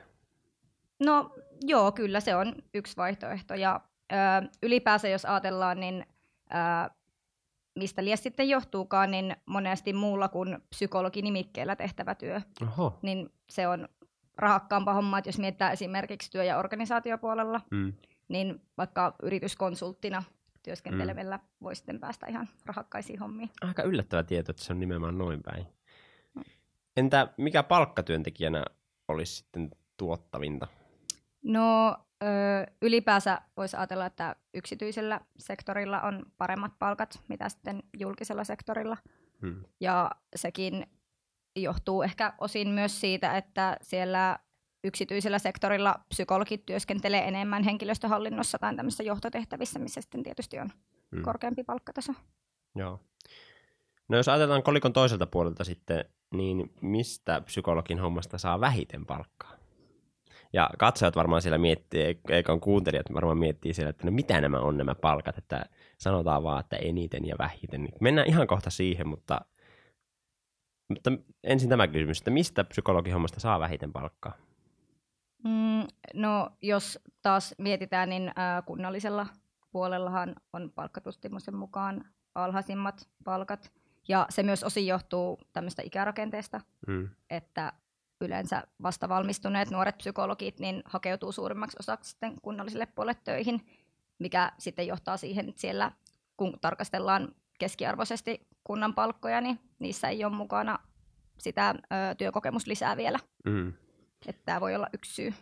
No 0.99 1.35
joo, 1.61 1.91
kyllä 1.91 2.19
se 2.19 2.35
on 2.35 2.55
yksi 2.73 2.97
vaihtoehto. 2.97 3.53
Ja 3.53 3.81
ylipäänsä 4.63 5.07
jos 5.07 5.25
ajatellaan, 5.25 5.79
niin 5.79 6.05
mistä 7.75 8.03
lies 8.03 8.23
sitten 8.23 8.49
johtuukaan, 8.49 9.11
niin 9.11 9.35
monesti 9.45 9.93
muulla 9.93 10.27
kuin 10.27 10.57
psykologinimikkeellä 10.69 11.75
tehtävä 11.75 12.15
työ, 12.15 12.41
Oho. 12.61 12.99
niin 13.01 13.29
se 13.49 13.67
on 13.67 13.89
rahakkaampaa 14.37 14.93
hommaa, 14.93 15.19
että 15.19 15.29
jos 15.29 15.39
mietitään 15.39 15.73
esimerkiksi 15.73 16.31
työ- 16.31 16.43
ja 16.43 16.57
organisaatiopuolella, 16.57 17.61
mm. 17.71 17.93
niin 18.27 18.61
vaikka 18.77 19.15
yrityskonsulttina 19.23 20.23
työskentelevellä 20.63 21.37
mm. 21.37 21.43
voi 21.63 21.75
sitten 21.75 21.99
päästä 21.99 22.27
ihan 22.27 22.49
rahakkaisiin 22.65 23.19
hommiin. 23.19 23.49
Aika 23.61 23.83
yllättävä 23.83 24.23
tieto, 24.23 24.51
että 24.51 24.63
se 24.63 24.73
on 24.73 24.79
nimenomaan 24.79 25.17
noin 25.17 25.43
päin. 25.43 25.65
No. 26.35 26.43
Entä 26.97 27.33
mikä 27.37 27.63
palkkatyöntekijänä 27.63 28.63
olisi 29.07 29.35
sitten 29.35 29.71
tuottavinta? 29.97 30.67
No 31.43 31.97
ö, 32.23 32.25
ylipäänsä 32.81 33.41
voisi 33.57 33.77
ajatella, 33.77 34.05
että 34.05 34.35
yksityisellä 34.53 35.21
sektorilla 35.37 36.01
on 36.01 36.25
paremmat 36.37 36.71
palkat, 36.79 37.23
mitä 37.27 37.49
sitten 37.49 37.83
julkisella 37.99 38.43
sektorilla. 38.43 38.97
Hmm. 39.41 39.63
Ja 39.79 40.11
sekin 40.35 40.85
johtuu 41.55 42.01
ehkä 42.01 42.33
osin 42.37 42.69
myös 42.69 43.01
siitä, 43.01 43.37
että 43.37 43.77
siellä 43.81 44.39
yksityisellä 44.83 45.39
sektorilla 45.39 45.95
psykologit 46.09 46.65
työskentelee 46.65 47.27
enemmän 47.27 47.63
henkilöstöhallinnossa 47.63 48.59
tai 48.59 48.75
tämmöisissä 48.75 49.03
johtotehtävissä, 49.03 49.79
missä 49.79 50.01
sitten 50.01 50.23
tietysti 50.23 50.59
on 50.59 50.69
hmm. 51.11 51.21
korkeampi 51.21 51.63
palkkataso. 51.63 52.13
Joo. 52.75 52.99
No 54.09 54.17
jos 54.17 54.27
ajatellaan 54.27 54.63
kolikon 54.63 54.93
toiselta 54.93 55.27
puolelta 55.27 55.63
sitten, 55.63 56.05
niin 56.33 56.73
mistä 56.81 57.41
psykologin 57.41 57.99
hommasta 57.99 58.37
saa 58.37 58.59
vähiten 58.59 59.05
palkkaa? 59.05 59.60
Ja 60.53 60.69
katsojat 60.77 61.15
varmaan 61.15 61.41
siellä 61.41 61.57
miettii, 61.57 62.19
eikä 62.29 62.51
on 62.51 62.59
kuuntelijat 62.59 63.13
varmaan 63.13 63.37
miettii 63.37 63.73
siellä, 63.73 63.89
että 63.89 64.05
no 64.05 64.11
mitä 64.11 64.41
nämä 64.41 64.59
on 64.59 64.77
nämä 64.77 64.95
palkat, 64.95 65.37
että 65.37 65.65
sanotaan 65.97 66.43
vaan, 66.43 66.59
että 66.59 66.75
eniten 66.75 67.27
ja 67.27 67.35
vähiten. 67.39 67.89
Mennään 68.01 68.27
ihan 68.27 68.47
kohta 68.47 68.69
siihen, 68.69 69.07
mutta, 69.07 69.41
mutta 70.89 71.11
ensin 71.43 71.69
tämä 71.69 71.87
kysymys, 71.87 72.17
että 72.17 72.31
mistä 72.31 72.63
psykologihommasta 72.63 73.39
saa 73.39 73.59
vähiten 73.59 73.93
palkkaa? 73.93 74.33
Mm, 75.43 75.87
no 76.13 76.49
jos 76.61 76.99
taas 77.21 77.55
mietitään, 77.57 78.09
niin 78.09 78.27
äh, 78.27 78.65
kunnallisella 78.65 79.27
puolellahan 79.71 80.35
on 80.53 80.71
palkkatutkimuksen 80.75 81.55
mukaan 81.55 82.05
alhaisimmat 82.35 83.09
palkat. 83.23 83.71
Ja 84.07 84.25
se 84.29 84.43
myös 84.43 84.63
osin 84.63 84.87
johtuu 84.87 85.39
tämmöistä 85.53 85.81
ikärakenteesta, 85.85 86.61
mm. 86.87 87.09
että 87.29 87.73
yleensä 88.21 88.63
vastavalmistuneet 88.83 89.69
nuoret 89.69 89.97
psykologit 89.97 90.59
niin 90.59 90.81
hakeutuu 90.85 91.31
suurimmaksi 91.31 91.77
osaksi 91.79 92.09
sitten 92.09 92.33
kunnalliselle 92.41 92.85
puolelle 92.85 93.19
töihin, 93.23 93.61
mikä 94.19 94.51
sitten 94.57 94.87
johtaa 94.87 95.17
siihen, 95.17 95.49
että 95.49 95.61
siellä 95.61 95.91
kun 96.37 96.57
tarkastellaan 96.61 97.35
keskiarvoisesti 97.59 98.47
kunnan 98.63 98.93
palkkoja, 98.93 99.41
niin 99.41 99.59
niissä 99.79 100.09
ei 100.09 100.25
ole 100.25 100.35
mukana 100.35 100.79
sitä 101.37 101.69
ö, 101.69 102.15
työkokemuslisää 102.17 102.97
vielä. 102.97 103.19
Mm. 103.45 103.73
Että 104.27 104.41
tämä 104.45 104.61
voi 104.61 104.75
olla 104.75 104.87
yksi 104.93 105.13
syy. 105.13 105.33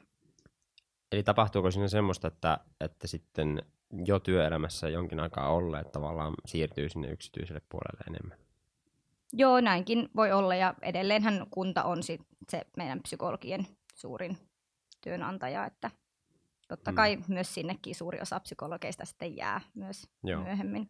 Eli 1.11 1.23
tapahtuuko 1.23 1.71
siinä 1.71 1.87
semmoista, 1.87 2.27
että, 2.27 2.59
että 2.79 3.07
sitten 3.07 3.63
jo 4.05 4.19
työelämässä 4.19 4.89
jonkin 4.89 5.19
aikaa 5.19 5.49
olleet 5.49 5.91
tavallaan 5.91 6.33
siirtyy 6.45 6.89
sinne 6.89 7.07
yksityiselle 7.11 7.61
puolelle 7.69 8.03
enemmän? 8.07 8.37
Joo, 9.33 9.59
näinkin 9.59 10.09
voi 10.15 10.31
olla 10.31 10.55
ja 10.55 10.73
edelleenhän 10.81 11.45
kunta 11.51 11.83
on 11.83 12.03
sit 12.03 12.21
se 12.49 12.61
meidän 12.77 13.01
psykologien 13.03 13.67
suurin 13.95 14.37
työnantaja, 15.01 15.65
että 15.65 15.91
totta 16.67 16.91
Mm. 16.91 16.95
kai 16.95 17.17
myös 17.27 17.53
sinnekin 17.53 17.95
suuri 17.95 18.21
osa 18.21 18.39
psykologeista 18.39 19.05
sitten 19.05 19.35
jää 19.37 19.61
myös 19.73 20.09
Joo. 20.23 20.43
myöhemmin. 20.43 20.89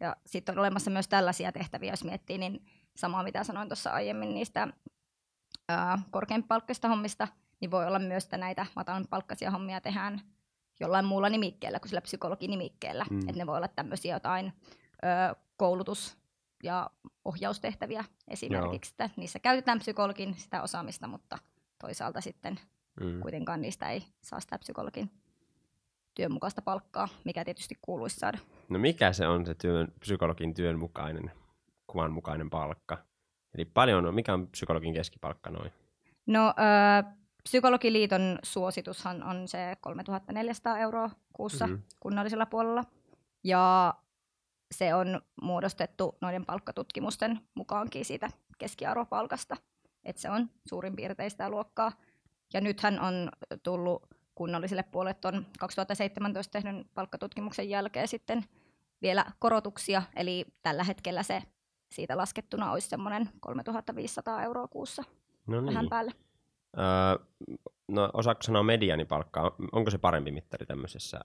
Ja 0.00 0.16
sitten 0.26 0.54
on 0.54 0.58
olemassa 0.58 0.90
myös 0.90 1.08
tällaisia 1.08 1.52
tehtäviä, 1.52 1.92
jos 1.92 2.04
miettii, 2.04 2.38
niin 2.38 2.66
samaa 2.96 3.22
mitä 3.22 3.44
sanoin 3.44 3.68
tuossa 3.68 3.90
aiemmin 3.90 4.34
niistä 4.34 4.68
ää, 5.68 5.98
palkkaista 6.48 6.88
hommista, 6.88 7.28
niin 7.60 7.70
voi 7.70 7.86
olla 7.86 7.98
myös, 7.98 8.24
että 8.24 8.36
näitä 8.38 8.66
matalan 8.76 9.06
palkkaisia 9.10 9.50
hommia 9.50 9.80
tehdään 9.80 10.20
jollain 10.80 11.04
muulla 11.04 11.28
nimikkeellä 11.28 11.80
kuin 11.80 11.88
sillä 11.88 12.00
psykologin-nimikkeellä. 12.00 13.04
Mm. 13.10 13.16
Mm. 13.16 13.20
Että 13.28 13.38
ne 13.38 13.46
voi 13.46 13.56
olla 13.56 13.68
tämmöisiä 13.68 14.16
jotain 14.16 14.52
ö, 15.04 15.34
koulutus- 15.56 16.21
ja 16.62 16.90
ohjaustehtäviä 17.24 18.04
esimerkiksi, 18.28 18.90
että 18.92 19.10
niissä 19.16 19.38
käytetään 19.38 19.78
psykologin 19.78 20.34
sitä 20.34 20.62
osaamista, 20.62 21.06
mutta 21.06 21.38
toisaalta 21.80 22.20
sitten 22.20 22.60
Mm. 23.00 23.20
kuitenkaan 23.20 23.60
niistä 23.62 23.90
ei 23.90 24.02
saa 24.22 24.40
sitä 24.40 24.58
psykologin 24.58 25.10
työn 26.14 26.32
mukaista 26.32 26.62
palkkaa, 26.62 27.08
mikä 27.24 27.44
tietysti 27.44 27.78
kuuluisi 27.82 28.16
saada. 28.16 28.38
No 28.68 28.78
mikä 28.78 29.12
se 29.12 29.26
on 29.28 29.46
se 29.46 29.54
työn, 29.54 29.92
psykologin 30.00 30.54
työn 30.54 30.78
mukainen, 30.78 31.30
kuvan 31.86 32.12
mukainen 32.12 32.50
palkka? 32.50 32.98
Eli 33.54 33.64
paljon 33.64 34.06
on, 34.06 34.14
mikä 34.14 34.34
on 34.34 34.48
psykologin 34.48 34.94
keskipalkka 34.94 35.50
noin? 35.50 35.72
No, 36.26 36.48
ö, 36.48 37.12
Psykologiliiton 37.42 38.38
suositushan 38.42 39.22
on 39.22 39.48
se 39.48 39.76
3400 39.80 40.78
euroa 40.78 41.10
kuussa 41.32 41.66
Mhm. 41.66 41.72
mm-hmm. 41.74 41.86
kunnallisella 42.00 42.46
puolella. 42.46 42.84
Ja 43.44 43.94
se 44.72 44.94
on 44.94 45.20
muodostettu 45.42 46.16
noiden 46.20 46.46
palkkatutkimusten 46.46 47.40
mukaankin 47.54 48.04
siitä 48.04 48.30
keskiarvopalkasta. 48.58 49.56
Et 50.04 50.18
se 50.18 50.30
on 50.30 50.50
suurin 50.68 50.96
piirtein 50.96 51.30
sitä 51.30 51.48
luokkaa. 51.50 51.92
Ja 52.54 52.60
nythän 52.60 53.00
on 53.00 53.30
tullut 53.62 54.06
kunnalliselle 54.34 54.82
puolelle 54.82 55.14
tuon 55.14 55.46
2017 55.58 56.52
tehdyn 56.52 56.84
palkkatutkimuksen 56.94 57.68
jälkeen 57.70 58.08
sitten 58.08 58.44
vielä 59.02 59.24
korotuksia. 59.38 60.02
Eli 60.16 60.44
tällä 60.62 60.84
hetkellä 60.84 61.22
se 61.22 61.42
siitä 61.92 62.16
laskettuna 62.16 62.72
olisi 62.72 62.88
semmoinen 62.88 63.28
3500 63.40 64.42
euroa 64.42 64.68
kuussa 64.68 65.04
No 65.46 65.66
vähän 65.66 65.82
niin. 65.82 65.90
päälle. 65.90 66.12
Öö, 66.78 67.26
no 67.88 68.10
osaako 68.12 68.42
sanoa 68.42 68.62
medianipalkkaa? 68.62 69.56
Onko 69.72 69.90
se 69.90 69.98
parempi 69.98 70.30
mittari 70.30 70.66
tämmöisessä, 70.66 71.20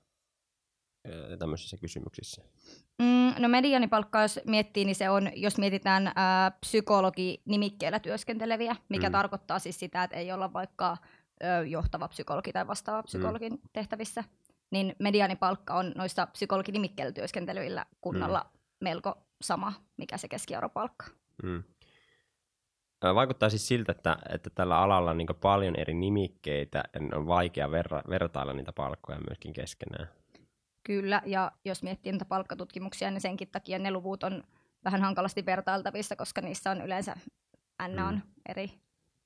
tämmöisissä 1.39 1.77
kysymyksissä? 1.77 2.42
Mm, 3.00 3.34
no 3.39 3.48
medianipalkkaa, 3.48 4.22
jos 4.22 4.39
miettii, 4.46 4.86
niin 4.86 4.96
se 4.96 5.10
on, 5.10 5.30
jos 5.36 5.58
mietitään 5.58 6.12
ää, 6.16 6.51
psykologi-nimikkeellä 6.51 8.00
työskenteleviä, 8.00 8.75
mikä 8.89 9.08
Mm. 9.08 9.12
mm. 9.12 9.12
tarkoittaa 9.12 9.60
siis 9.60 9.80
sitä, 9.80 10.04
että 10.04 10.18
ei 10.18 10.32
olla 10.32 10.54
vaikka 10.54 10.98
ö, 11.44 11.66
johtava 11.66 12.08
psykologi 12.08 12.51
tai 12.54 12.68
vastaava 12.68 13.04
psykologin 13.04 13.54
mm. 13.54 13.60
tehtävissä, 13.74 14.24
niin 14.72 14.96
medianipalkka 15.00 15.74
on 15.74 15.92
noissa 15.96 16.25
psykologi-nimikkeellä 16.25 17.12
työskentelyillä 17.12 17.86
kunnalla 18.01 18.39
mm. 18.39 18.60
melko 18.82 19.18
sama, 19.42 19.74
mikä 19.98 20.18
se 20.18 20.27
keskiarvopalkka. 20.27 21.06
Mm. 21.44 21.63
Vaikuttaa 23.16 23.50
siis 23.50 23.68
siltä, 23.68 23.92
että, 23.92 24.18
että 24.30 24.50
tällä 24.50 24.80
alalla 24.80 25.12
on 25.12 25.18
niin 25.18 25.27
paljon 25.42 25.75
eri 25.75 25.94
nimikkeitä, 25.94 26.84
ja 26.94 27.18
on 27.18 27.27
vaikea 27.27 27.72
verra, 27.72 28.01
vertailla 28.10 28.54
niitä 28.54 28.74
palkkoja 28.74 29.20
myöskin 29.27 29.54
keskenään. 29.54 30.10
Kyllä, 30.88 31.22
ja 31.25 31.51
jos 31.65 31.84
miettii 31.84 32.12
niitä 32.12 32.25
palkkatutkimuksia, 32.25 33.12
niin 33.12 33.22
senkin 33.22 33.48
takia 33.51 33.79
ne 33.79 33.91
luvut 33.91 34.24
on 34.24 34.44
vähän 34.86 35.01
hankalasti 35.01 35.46
vertailtavissa, 35.46 36.15
koska 36.15 36.41
niissä 36.41 36.72
on 36.72 36.82
yleensä 36.82 37.15
N 37.88 38.00
on 38.00 38.13
Mm. 38.13 38.22
eri 38.50 38.72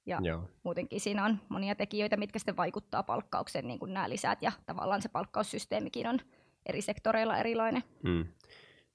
ja 0.05 0.19
Joo. 0.21 0.49
muutenkin 0.63 1.01
siinä 1.01 1.25
on 1.25 1.39
monia 1.49 1.75
tekijöitä, 1.75 2.17
mitkä 2.17 2.39
sitten 2.39 2.57
vaikuttaa 2.57 3.03
palkkaukseen, 3.03 3.67
niin 3.67 3.79
kuin 3.79 3.93
nämä 3.93 4.09
lisät, 4.09 4.41
ja 4.41 4.51
tavallaan 4.65 5.01
se 5.01 5.09
palkkaussysteemikin 5.09 6.07
on 6.07 6.19
eri 6.65 6.81
sektoreilla 6.81 7.37
erilainen. 7.37 7.83
Mm. 8.03 8.25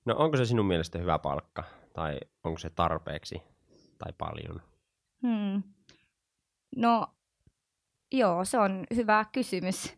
No 0.05 0.15
onko 0.19 0.37
se 0.37 0.45
sinun 0.45 0.67
mielestä 0.67 0.99
hyvä 0.99 1.19
palkka, 1.19 1.65
tai 1.93 2.21
onko 2.45 2.59
se 2.59 2.71
tarpeeksi, 2.71 3.43
tai 3.99 4.13
paljon? 4.19 4.63
Hmm. 5.23 5.63
No, 6.77 7.07
joo, 8.13 8.45
se 8.45 8.59
on 8.59 8.85
hyvä 8.97 9.25
kysymys. 9.33 9.95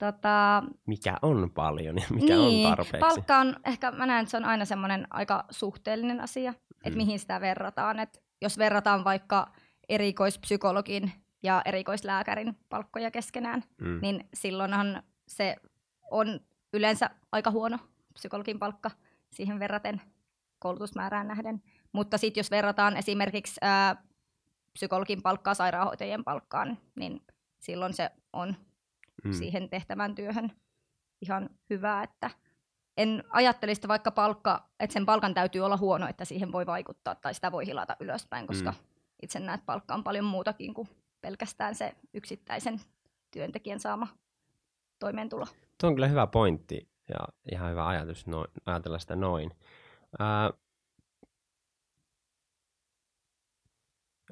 Tota, 0.00 0.62
Mikä 0.86 1.16
on 1.22 1.50
paljon 1.54 1.96
ja 1.96 2.06
mikä 2.10 2.34
niin, 2.36 2.66
on 2.66 2.70
tarpeeksi? 2.76 2.98
Palkka 3.00 3.38
on, 3.38 3.56
ehkä 3.66 3.90
mä 3.90 4.06
näen, 4.06 4.22
että 4.22 4.30
se 4.30 4.36
on 4.36 4.44
aina 4.44 4.64
semmoinen 4.64 5.06
aika 5.10 5.44
suhteellinen 5.50 6.20
asia, 6.20 6.50
että 6.70 6.90
Mm. 6.90 6.96
mihin 6.96 7.18
sitä 7.18 7.40
verrataan. 7.40 7.98
Et 7.98 8.22
jos 8.42 8.58
verrataan 8.58 9.04
vaikka 9.04 9.52
erikoispsykologin 9.88 11.12
ja 11.42 11.62
erikoislääkärin 11.64 12.56
palkkoja 12.68 13.10
keskenään, 13.10 13.64
Mm. 13.80 13.98
niin 14.02 14.28
silloinhan 14.34 15.02
se 15.28 15.56
on 16.10 16.40
yleensä 16.72 17.10
aika 17.32 17.50
huono 17.50 17.78
psykologin 18.14 18.58
palkka 18.58 18.90
siihen 19.32 19.58
verraten 19.58 20.00
koulutusmäärään 20.58 21.28
nähden. 21.28 21.62
Mutta 21.92 22.18
sitten 22.18 22.40
jos 22.40 22.50
verrataan 22.50 22.96
esimerkiksi 22.96 23.58
ää, 23.62 23.96
psykologin 24.72 25.22
palkkaa 25.22 25.54
sairaanhoitajien 25.54 26.24
palkkaan, 26.24 26.78
niin 26.96 27.20
silloin 27.60 27.92
se 27.94 28.10
on 28.32 28.56
Mm. 29.24 29.32
siihen 29.32 29.68
tehtävän 29.70 30.14
työhön 30.14 30.52
ihan 31.22 31.50
hyvä, 31.70 32.02
että 32.02 32.30
en 32.96 33.24
ajattelisi 33.30 33.74
sitä 33.78 33.88
vaikka 33.88 34.10
palkka, 34.10 34.68
että 34.80 34.94
sen 34.94 35.06
palkan 35.06 35.34
täytyy 35.34 35.60
olla 35.60 35.76
huono, 35.76 36.08
että 36.08 36.24
siihen 36.24 36.52
voi 36.52 36.66
vaikuttaa 36.66 37.14
tai 37.14 37.34
sitä 37.34 37.52
voi 37.52 37.66
hilata 37.66 37.96
ylöspäin, 38.00 38.46
koska 38.46 38.70
Mm. 38.70 38.76
itse 39.22 39.40
näen, 39.40 39.54
että 39.54 39.66
palkka 39.66 39.94
on 39.94 40.04
paljon 40.04 40.24
muutakin 40.24 40.74
kuin 40.74 40.88
pelkästään 41.20 41.74
se 41.74 41.94
yksittäisen 42.14 42.80
työntekijän 43.30 43.80
saama 43.80 44.06
toimeentulo. 44.98 45.46
Tuo 45.80 45.88
on 45.88 45.94
kyllä 45.94 46.08
hyvä 46.08 46.26
pointti 46.26 46.88
ja 47.08 47.18
ihan 47.52 47.70
hyvä 47.70 47.86
ajatus 47.86 48.26
noin, 48.26 48.50
ajatella 48.66 48.98
sitä 48.98 49.16
noin. 49.16 49.50
Ää, 50.18 50.50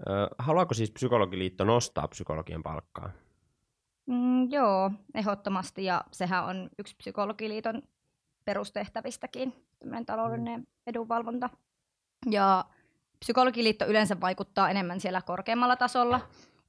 ää, 0.08 0.28
haluaako 0.38 0.74
siis 0.74 0.90
Psykologiliitto 0.90 1.64
nostaa 1.64 2.08
psykologian 2.08 2.62
palkkaa? 2.62 3.10
Mm, 4.08 4.50
joo, 4.50 4.90
ehdottomasti, 5.14 5.84
ja 5.84 6.04
sehän 6.12 6.44
on 6.44 6.70
yksi 6.78 6.96
psykologiliiton 6.96 7.82
perustehtävistäkin, 8.44 9.66
tämmöinen 9.78 10.06
taloudellinen 10.06 10.66
edunvalvonta. 10.86 11.50
Ja 12.30 12.64
psykologiliitto 13.18 13.86
yleensä 13.86 14.20
vaikuttaa 14.20 14.70
enemmän 14.70 15.00
siellä 15.00 15.22
korkeammalla 15.22 15.76
tasolla, 15.76 16.20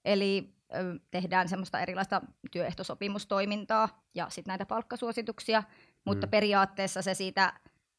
eli 0.06 0.54
ö, 0.76 1.00
tehdään 1.12 1.50
semmoista 1.50 1.80
erilaista 1.80 2.22
työehtosopimustoimintaa 2.52 4.04
ja 4.16 4.30
sitten 4.30 4.52
näitä 4.52 4.66
palkkasuosituksia, 4.66 5.64
mutta 6.06 6.28
Mm. 6.28 6.32
periaatteessa 6.32 7.02
se 7.02 7.14
siitä 7.14 7.54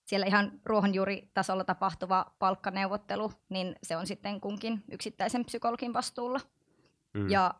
siellä 0.04 0.26
ihan 0.26 0.52
ruohonjuuritasolla 0.64 1.64
tapahtuva 1.64 2.26
palkkaneuvottelu, 2.38 3.32
niin 3.48 3.76
se 3.82 3.96
on 3.96 4.06
sitten 4.06 4.40
kunkin 4.40 4.84
yksittäisen 4.92 5.44
psykologin 5.44 5.92
vastuulla. 5.92 6.40
Mm. 7.14 7.30
Ja 7.30 7.54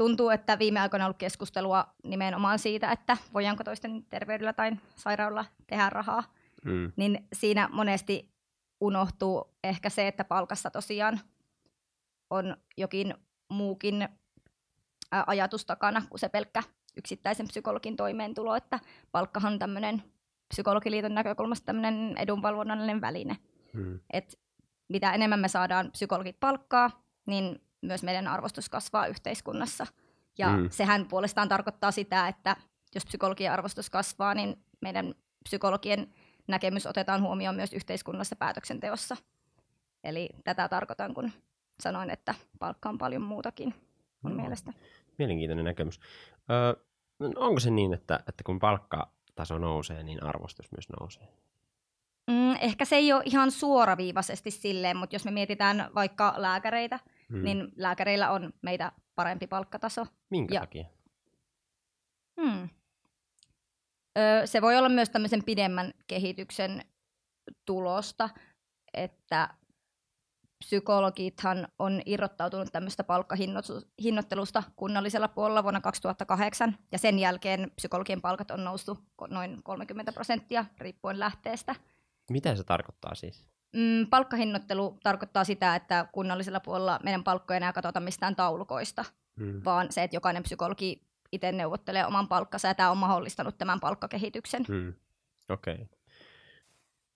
tuntuu, 0.00 0.30
että 0.30 0.58
viime 0.58 0.80
aikoina 0.80 1.04
on 1.04 1.06
ollut 1.06 1.18
keskustelua 1.18 1.86
nimenomaan 2.04 2.58
siitä, 2.58 2.92
että 2.92 3.16
voidaanko 3.34 3.64
toisten 3.64 4.04
terveydellä 4.04 4.52
tai 4.52 4.72
sairaudella 4.96 5.44
tehdä 5.66 5.90
rahaa, 5.90 6.24
Mm. 6.64 6.92
niin 6.96 7.28
siinä 7.32 7.68
monesti 7.72 8.30
unohtuu 8.80 9.54
ehkä 9.64 9.90
se, 9.90 10.08
että 10.08 10.24
palkassa 10.24 10.70
tosiaan 10.70 11.20
on 12.30 12.56
jokin 12.76 13.14
muukin 13.48 14.08
ajatus 15.26 15.66
takana 15.66 16.02
kuin 16.10 16.20
se 16.20 16.28
pelkkä 16.28 16.62
yksittäisen 16.96 17.48
psykologin 17.48 17.96
toimeentulo, 17.96 18.54
että 18.56 18.80
palkkahan 19.12 19.52
on 19.52 19.58
tämmöinen 19.58 20.02
psykologiliiton 20.48 21.14
näkökulmasta 21.14 21.66
tämmöinen 21.66 22.16
edunvalvonnallinen 22.18 23.00
väline. 23.00 23.36
Mm. 23.74 24.00
Et 24.12 24.40
mitä 24.88 25.12
enemmän 25.12 25.40
me 25.40 25.48
saadaan 25.48 25.90
psykologit 25.90 26.40
palkkaa, 26.40 26.90
niin 27.26 27.60
myös 27.82 28.02
meidän 28.02 28.28
arvostus 28.28 28.68
kasvaa 28.68 29.06
yhteiskunnassa. 29.06 29.86
Ja 30.38 30.48
Mm. 30.56 30.70
sehän 30.70 31.06
puolestaan 31.08 31.48
tarkoittaa 31.48 31.90
sitä, 31.90 32.28
että 32.28 32.56
jos 32.94 33.06
psykologian 33.06 33.52
arvostus 33.52 33.90
kasvaa, 33.90 34.34
niin 34.34 34.56
meidän 34.80 35.14
psykologien 35.44 36.14
näkemys 36.48 36.86
otetaan 36.86 37.22
huomioon 37.22 37.56
myös 37.56 37.72
yhteiskunnassa 37.72 38.36
päätöksenteossa. 38.36 39.16
Eli 40.04 40.28
tätä 40.44 40.68
tarkoitan, 40.68 41.14
kun 41.14 41.30
sanoin, 41.82 42.10
että 42.10 42.34
palkka 42.58 42.88
on 42.88 42.98
paljon 42.98 43.22
muutakin 43.22 43.74
mun 44.22 44.32
Joo. 44.32 44.40
mielestä. 44.40 44.72
Mielenkiintoinen 45.18 45.64
näkemys. 45.64 46.00
Öö, 46.50 46.74
onko 47.36 47.60
se 47.60 47.70
niin, 47.70 47.94
että, 47.94 48.16
että 48.28 48.44
kun 48.44 48.58
palkkataso 48.58 49.58
nousee, 49.58 50.02
niin 50.02 50.22
arvostus 50.22 50.72
myös 50.72 50.86
nousee? 51.00 51.28
Mm, 52.30 52.56
ehkä 52.60 52.84
se 52.84 52.96
ei 52.96 53.12
ole 53.12 53.22
ihan 53.24 53.50
suoraviivaisesti 53.50 54.50
silleen, 54.50 54.96
mutta 54.96 55.14
jos 55.14 55.24
me 55.24 55.30
mietitään 55.30 55.90
vaikka 55.94 56.34
lääkäreitä, 56.36 57.00
Hmm. 57.30 57.44
niin 57.44 57.72
lääkäreillä 57.76 58.30
on 58.30 58.52
meitä 58.62 58.92
parempi 59.14 59.46
palkkataso. 59.46 60.06
Minkä 60.30 60.54
ja- 60.54 60.60
takia? 60.60 60.84
Hmm. 62.40 62.68
Öö, 64.18 64.46
se 64.46 64.62
voi 64.62 64.76
olla 64.76 64.88
myös 64.88 65.10
tämmöisen 65.10 65.44
pidemmän 65.44 65.92
kehityksen 66.06 66.84
tulosta, 67.66 68.30
että 68.94 69.48
psykologithan 70.64 71.68
on 71.78 72.02
irrottautunut 72.06 72.72
tämmöistä 72.72 73.04
palkkahinnoittelusta 73.04 74.62
kunnallisella 74.76 75.28
puolella 75.28 75.62
vuonna 75.62 75.80
2008, 75.80 76.78
ja 76.92 76.98
sen 76.98 77.18
jälkeen 77.18 77.70
psykologien 77.76 78.20
palkat 78.20 78.50
on 78.50 78.64
noussut 78.64 79.04
noin 79.28 79.62
30 79.62 80.12
prosenttia 80.12 80.64
riippuen 80.78 81.18
lähteestä. 81.20 81.74
Mitä 82.30 82.56
se 82.56 82.64
tarkoittaa 82.64 83.14
siis? 83.14 83.48
Mm, 83.76 84.06
palkkahinnoittelu 84.10 84.98
tarkoittaa 85.02 85.44
sitä, 85.44 85.74
että 85.74 86.06
kunnallisella 86.12 86.60
puolella 86.60 87.00
meidän 87.02 87.24
palkkoja 87.24 87.54
ei 87.54 87.58
enää 87.58 87.72
katsota 87.72 88.00
mistään 88.00 88.36
taulukoista, 88.36 89.04
Hmm. 89.40 89.60
vaan 89.64 89.92
se, 89.92 90.02
että 90.02 90.16
jokainen 90.16 90.42
psykologi 90.42 91.02
itse 91.32 91.52
neuvottelee 91.52 92.06
oman 92.06 92.28
palkkansa, 92.28 92.68
ja 92.68 92.74
tämä 92.74 92.90
on 92.90 92.96
mahdollistanut 92.96 93.58
tämän 93.58 93.80
palkkakehityksen. 93.80 94.64
Hmm. 94.68 94.94
Okei. 95.50 95.74
Okay. 95.74 95.86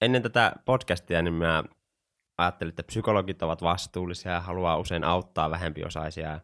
Ennen 0.01 0.23
tätä 0.23 0.53
podcastia 0.65 1.23
niin 1.23 1.35
mä 1.35 1.65
ajattelin, 2.39 2.69
että 2.69 2.83
psykologit 2.83 3.43
ovat 3.43 3.63
vastuullisia 3.63 4.33
ja 4.33 4.41
haluaa 4.41 4.79
usein 4.79 5.05
auttaa 5.05 5.51
vähempiosaisia. 5.51 6.41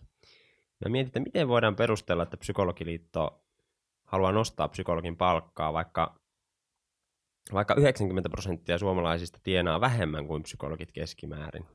Mä 0.85 0.89
mietin, 0.89 1.07
että 1.09 1.21
miten 1.21 1.49
voidaan 1.49 1.77
perustella, 1.77 2.23
että 2.23 2.37
psykologiliitto 2.37 3.45
haluaa 4.05 4.33
nostaa 4.33 4.69
psykologin 4.69 5.17
palkkaa, 5.17 5.73
vaikka, 5.73 6.20
vaikka 7.53 7.75
90 7.75 8.29
prosenttia 8.29 8.79
suomalaisista 8.79 9.39
tienaa 9.43 9.81
vähemmän 9.81 10.27
kuin 10.27 10.43
psykologit 10.43 10.93
keskimäärin. 10.93 11.67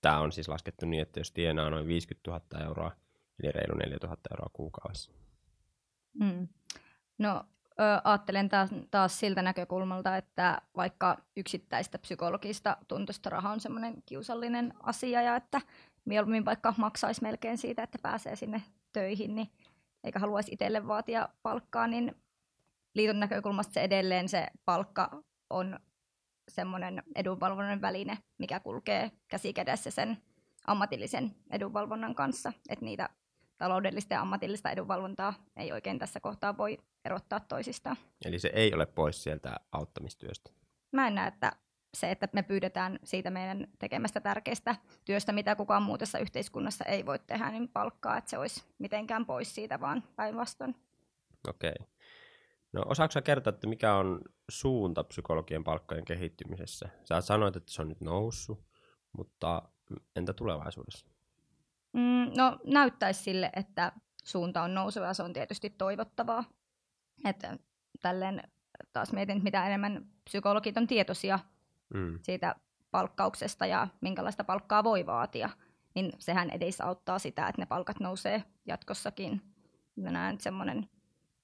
Tämä 0.00 0.20
on 0.20 0.32
siis 0.32 0.48
laskettu 0.48 0.86
niin, 0.86 1.02
että 1.02 1.20
jos 1.20 1.32
tienaa 1.32 1.70
noin 1.70 1.86
50 1.86 2.30
000 2.30 2.66
euroa, 2.66 2.92
eli 3.42 3.52
reilu 3.52 3.74
4 3.74 3.96
000 4.02 4.16
euroa 4.30 4.50
kuukaudessa. 4.52 5.12
Mm. 6.20 6.48
No, 7.18 7.44
ö, 7.80 7.82
ajattelen 8.04 8.48
taas, 8.48 8.70
taas 8.90 9.20
siltä 9.20 9.42
näkökulmalta, 9.42 10.16
että 10.16 10.62
vaikka 10.76 11.16
yksittäistä 11.36 11.98
psykologista 11.98 12.76
tuntuista 12.88 13.30
raha 13.30 13.50
on 13.50 13.60
semmoinen 13.60 13.94
kiusallinen 14.06 14.74
asia 14.82 15.22
ja 15.22 15.36
että 15.36 15.60
mieluummin 16.04 16.44
vaikka 16.44 16.74
maksaisi 16.76 17.22
melkein 17.22 17.58
siitä, 17.58 17.82
että 17.82 17.98
pääsee 18.02 18.36
sinne 18.36 18.62
töihin, 18.92 19.34
niin 19.34 19.50
eikä 20.04 20.18
haluaisi 20.18 20.52
itselle 20.52 20.86
vaatia 20.86 21.28
palkkaa, 21.42 21.86
niin 21.86 22.16
liiton 22.94 23.20
näkökulmasta 23.20 23.74
se 23.74 23.80
edelleen 23.80 24.28
se 24.28 24.46
palkka 24.64 25.22
on 25.50 25.78
semmoinen 26.48 27.02
edunvalvonnan 27.14 27.80
väline, 27.80 28.18
mikä 28.38 28.60
kulkee 28.60 29.10
käsi 29.28 29.52
kädessä 29.52 29.90
sen 29.90 30.16
ammatillisen 30.66 31.34
edunvalvonnan 31.50 32.14
kanssa, 32.14 32.52
että 32.68 32.84
niitä 32.84 33.08
taloudellista 33.58 34.14
ja 34.14 34.20
ammatillista 34.20 34.70
edunvalvontaa 34.70 35.34
ei 35.56 35.72
oikein 35.72 35.98
tässä 35.98 36.20
kohtaa 36.20 36.56
voi 36.56 36.78
erottaa 37.04 37.40
toisistaan. 37.40 37.96
Eli 38.24 38.38
se 38.38 38.50
ei 38.54 38.74
ole 38.74 38.86
pois 38.86 39.22
sieltä 39.22 39.56
auttamistyöstä. 39.72 40.50
Mä 40.92 41.06
en 41.06 41.14
näe, 41.14 41.28
että 41.28 41.52
se, 41.94 42.10
että 42.10 42.28
me 42.32 42.42
pyydetään 42.42 42.98
siitä 43.04 43.30
meidän 43.30 43.66
tekemästä 43.78 44.20
tärkeästä 44.20 44.76
työstä, 45.04 45.32
mitä 45.32 45.56
kukaan 45.56 45.82
muu 45.82 45.98
tässä 45.98 46.18
yhteiskunnassa 46.18 46.84
ei 46.84 47.06
voi 47.06 47.18
tehdä, 47.18 47.50
niin 47.50 47.68
palkkaa, 47.68 48.16
että 48.16 48.30
se 48.30 48.38
olisi 48.38 48.64
mitenkään 48.78 49.26
pois 49.26 49.54
siitä, 49.54 49.80
vaan 49.80 50.02
päinvastoin. 50.16 50.76
Okei. 51.48 51.74
No 52.74 52.82
osaatko 52.86 53.12
sä 53.12 53.22
kertoa, 53.22 53.50
että 53.52 53.66
mikä 53.66 53.94
on 53.94 54.20
suunta 54.48 55.04
psykologien 55.04 55.64
palkkojen 55.64 56.04
kehittymisessä? 56.04 56.88
Sä 57.04 57.20
sanoit, 57.20 57.56
että 57.56 57.72
se 57.72 57.82
on 57.82 57.88
nyt 57.88 58.00
noussut, 58.00 58.64
mutta 59.12 59.62
entä 60.16 60.32
tulevaisuudessa? 60.32 61.06
Mm, 61.92 62.30
no 62.36 62.58
näyttäisi 62.64 63.22
sille, 63.22 63.50
että 63.56 63.92
suunta 64.24 64.62
on 64.62 64.74
nouseva 64.74 65.06
ja 65.06 65.14
se 65.14 65.22
on 65.22 65.32
tietysti 65.32 65.70
toivottavaa. 65.70 66.44
Että 67.24 67.58
tälleen 68.02 68.42
taas 68.92 69.12
mietin, 69.12 69.36
että 69.36 69.44
mitä 69.44 69.66
enemmän 69.66 70.06
psykologit 70.24 70.76
on 70.76 70.86
tietoisia 70.86 71.38
Mm. 71.94 72.18
siitä 72.22 72.54
palkkauksesta 72.90 73.66
ja 73.66 73.88
minkälaista 74.00 74.44
palkkaa 74.44 74.84
voi 74.84 75.06
vaatia, 75.06 75.50
niin 75.94 76.12
sehän 76.18 76.50
edes 76.50 76.80
auttaa 76.80 77.18
sitä, 77.18 77.48
että 77.48 77.62
ne 77.62 77.66
palkat 77.66 78.00
nousee 78.00 78.44
jatkossakin. 78.66 79.42
Mä 79.96 80.10
näen, 80.10 80.32
että 80.32 80.42
semmoinen 80.42 80.88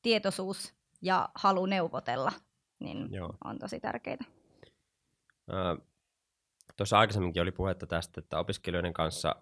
tietoisuus 0.03 0.75
ja 1.02 1.28
halu 1.34 1.66
neuvotella 1.66 2.32
niin 2.80 3.08
Joo. 3.12 3.34
on 3.44 3.58
tosi 3.58 3.80
tärkeää. 3.80 4.24
Ää, 5.50 5.76
Tuossa 6.76 6.98
aikaisemminkin 6.98 7.42
oli 7.42 7.52
puhetta 7.52 7.86
tästä, 7.86 8.20
että 8.20 8.38
opiskelijoiden 8.38 8.92
kanssa 8.92 9.36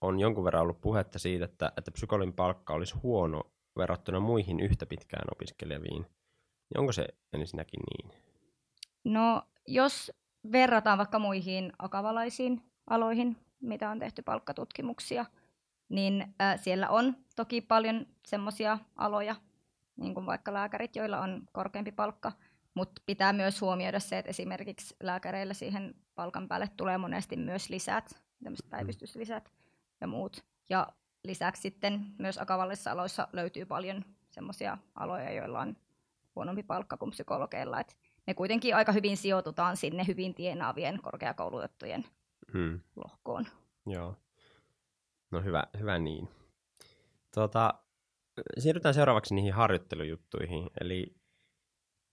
on 0.00 0.20
jonkun 0.20 0.44
verran 0.44 0.62
ollut 0.62 0.80
puhetta 0.80 1.18
siitä, 1.18 1.44
että, 1.44 1.72
että 1.76 1.90
psykologin 1.90 2.32
palkka 2.32 2.74
olisi 2.74 2.94
huono 3.02 3.42
verrattuna 3.76 4.20
muihin 4.20 4.60
yhtä 4.60 4.86
pitkään 4.86 5.28
opiskeleviin. 5.32 6.02
Niin 6.02 6.78
onko 6.78 6.92
se 6.92 7.06
ensinnäkin 7.32 7.80
niin? 7.80 8.20
No, 9.04 9.42
jos 9.68 10.12
verrataan 10.52 10.98
vaikka 10.98 11.18
muihin 11.18 11.72
akavalaisiin 11.78 12.62
aloihin, 12.90 13.36
mitä 13.60 13.90
on 13.90 13.98
tehty 13.98 14.22
palkkatutkimuksia, 14.22 15.26
niin 15.88 16.34
äh, 16.40 16.60
siellä 16.60 16.88
on 16.88 17.16
toki 17.36 17.60
paljon 17.60 18.06
semmoisia 18.26 18.78
aloja, 18.96 19.36
niin 19.96 20.14
kuin 20.14 20.26
vaikka 20.26 20.52
lääkärit, 20.52 20.96
joilla 20.96 21.20
on 21.20 21.42
korkeampi 21.52 21.92
palkka, 21.92 22.32
mutta 22.74 23.02
pitää 23.06 23.32
myös 23.32 23.60
huomioida 23.60 24.00
se, 24.00 24.18
että 24.18 24.30
esimerkiksi 24.30 24.96
lääkäreillä 25.02 25.54
siihen 25.54 25.94
palkan 26.14 26.48
päälle 26.48 26.68
tulee 26.76 26.98
monesti 26.98 27.36
myös 27.36 27.70
lisät, 27.70 28.22
tämmöiset 28.44 28.70
päivystyslisät 28.70 29.52
ja 30.00 30.06
muut. 30.06 30.44
Ja 30.68 30.86
lisäksi 31.24 31.62
sitten 31.62 32.06
myös 32.18 32.38
akavallisissa 32.38 32.90
aloissa 32.92 33.28
löytyy 33.32 33.64
paljon 33.64 34.04
semmoisia 34.30 34.78
aloja, 34.94 35.32
joilla 35.32 35.60
on 35.60 35.76
huonompi 36.36 36.62
palkka 36.62 36.96
kuin 36.96 37.10
psykologeilla. 37.10 37.80
Et 37.80 37.96
me 38.26 38.34
kuitenkin 38.34 38.76
aika 38.76 38.92
hyvin 38.92 39.16
sijoitutaan 39.16 39.76
sinne 39.76 40.06
hyvin 40.06 40.34
tienaavien 40.34 41.02
korkeakoulutettujen 41.02 42.04
Mm. 42.52 42.80
lohkoon. 42.96 43.46
Joo. 43.86 44.16
No 45.30 45.42
hyvä, 45.42 45.64
hyvä 45.78 45.98
niin. 45.98 46.28
Tota, 47.34 47.74
siirrytään 48.58 48.94
seuraavaksi 48.94 49.34
niihin 49.34 49.54
harjoittelujuttuihin. 49.54 50.70
Eli 50.80 51.14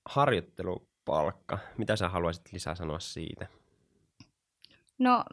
harjoittelupalkka. 0.10 1.60
Mitä 1.78 1.96
sä 1.96 2.10
haluaisit 2.10 2.54
lisää 2.54 2.76
sanoa 2.76 3.00
siitä? 3.00 3.48
No, 4.98 5.24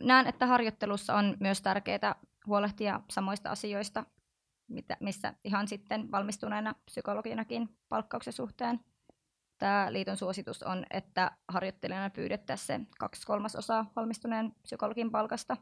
näen, 0.00 0.26
että 0.26 0.46
harjoittelussa 0.46 1.14
on 1.14 1.36
myös 1.40 1.62
tärkeää 1.62 2.14
huolehtia 2.46 3.00
samoista 3.10 3.50
asioista, 3.50 4.04
mitä, 4.68 4.96
missä 5.00 5.34
ihan 5.44 5.68
sitten 5.68 6.10
valmistuneena 6.10 6.74
psykologinakin 6.84 7.68
palkkauksen 7.88 8.32
suhteen. 8.32 8.80
Tämä 9.58 9.92
liiton 9.92 10.16
suositus 10.16 10.62
on, 10.62 10.86
että 10.90 11.30
harjoittelijana 11.48 12.10
pyydettäisiin 12.10 12.80
se 12.80 12.86
kaksi 12.98 13.26
kolmasosaa 13.26 13.92
valmistuneen 13.96 14.52
psykologin 14.62 15.10
palkasta. 15.10 15.56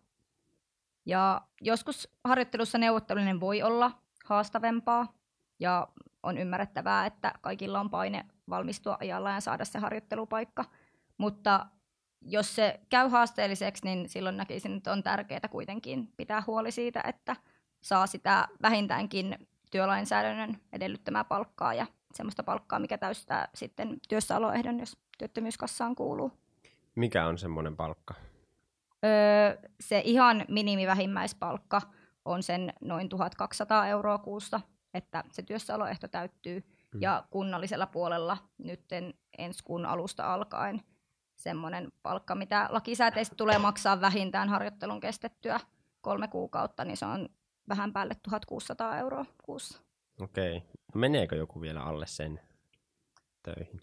Ja 1.07 1.41
joskus 1.61 2.09
harjoittelussa 2.25 2.79
neuvottelunen 2.79 3.41
voi 3.41 3.63
olla 3.63 4.02
haastavempaa 4.25 5.13
ja 5.61 5.89
on 6.23 6.39
ymmärrettävää, 6.39 7.07
että 7.07 7.33
kaikilla 7.41 7.81
on 7.81 7.91
paine 7.91 8.25
valmistua 8.51 8.97
ajallaan 9.01 9.35
ja 9.35 9.41
saada 9.41 9.65
se 9.65 9.79
harjoittelupaikka, 9.79 10.65
mutta 11.19 11.67
jos 12.21 12.57
se 12.57 12.81
käy 12.91 13.09
haasteelliseksi, 13.09 13.85
niin 13.85 14.09
silloin 14.09 14.37
näkisin, 14.37 14.77
että 14.77 14.93
on 14.93 15.03
tärkeää 15.03 15.49
kuitenkin 15.51 16.13
pitää 16.17 16.43
huoli 16.47 16.71
siitä, 16.71 17.03
että 17.07 17.37
saa 17.81 18.07
sitä 18.07 18.49
vähintäänkin 18.63 19.49
työlainsäädännön 19.71 20.57
edellyttämää 20.73 21.25
palkkaa 21.25 21.75
ja 21.75 21.87
semmoista 22.15 22.43
palkkaa, 22.43 22.79
mikä 22.79 22.99
täystää 22.99 23.49
sitten 23.55 23.97
työssäoloehdon, 24.09 24.81
jos 24.81 24.97
työttömyyskassaan 25.19 25.95
kuuluu. 25.95 26.33
Mikä 26.95 27.27
on 27.27 27.39
semmoinen 27.39 27.77
palkka? 27.77 28.15
Öö, 29.05 29.71
se 29.81 30.03
ihan 30.05 30.45
minimivähimmäispalkka 30.49 31.83
on 32.25 32.43
sen 32.43 32.73
noin 32.81 33.09
1200 33.09 33.87
euroa 33.87 34.19
kuussa, 34.19 34.61
että 34.95 35.25
se 35.31 35.43
työssäoloehto 35.43 36.09
täyttyy. 36.09 36.65
Mm. 36.95 37.03
Ja 37.03 37.25
kunnallisella 37.31 37.87
puolella 37.87 38.39
nyt 38.59 38.85
ensi 39.39 39.65
kuun 39.65 39.87
alusta 39.87 40.35
alkaen 40.35 40.83
semmoinen 41.37 41.93
palkka, 42.03 42.35
mitä 42.35 42.67
lakisääteisesti 42.71 43.37
tulee 43.37 43.59
maksaa 43.59 44.01
vähintään 44.01 44.49
harjoittelun 44.49 45.01
kestettyä 45.01 45.61
kolme 46.01 46.29
kuukautta, 46.29 46.85
niin 46.85 46.97
se 46.97 47.07
on 47.07 47.29
vähän 47.69 47.93
päälle 47.93 48.15
1600 48.23 48.99
euroa 48.99 49.25
kuussa. 49.45 49.83
Okei. 50.21 50.63
No 50.95 51.01
meneekö 51.01 51.37
joku 51.37 51.61
vielä 51.61 51.83
alle 51.83 52.07
sen 52.07 52.41
töihin? 53.43 53.81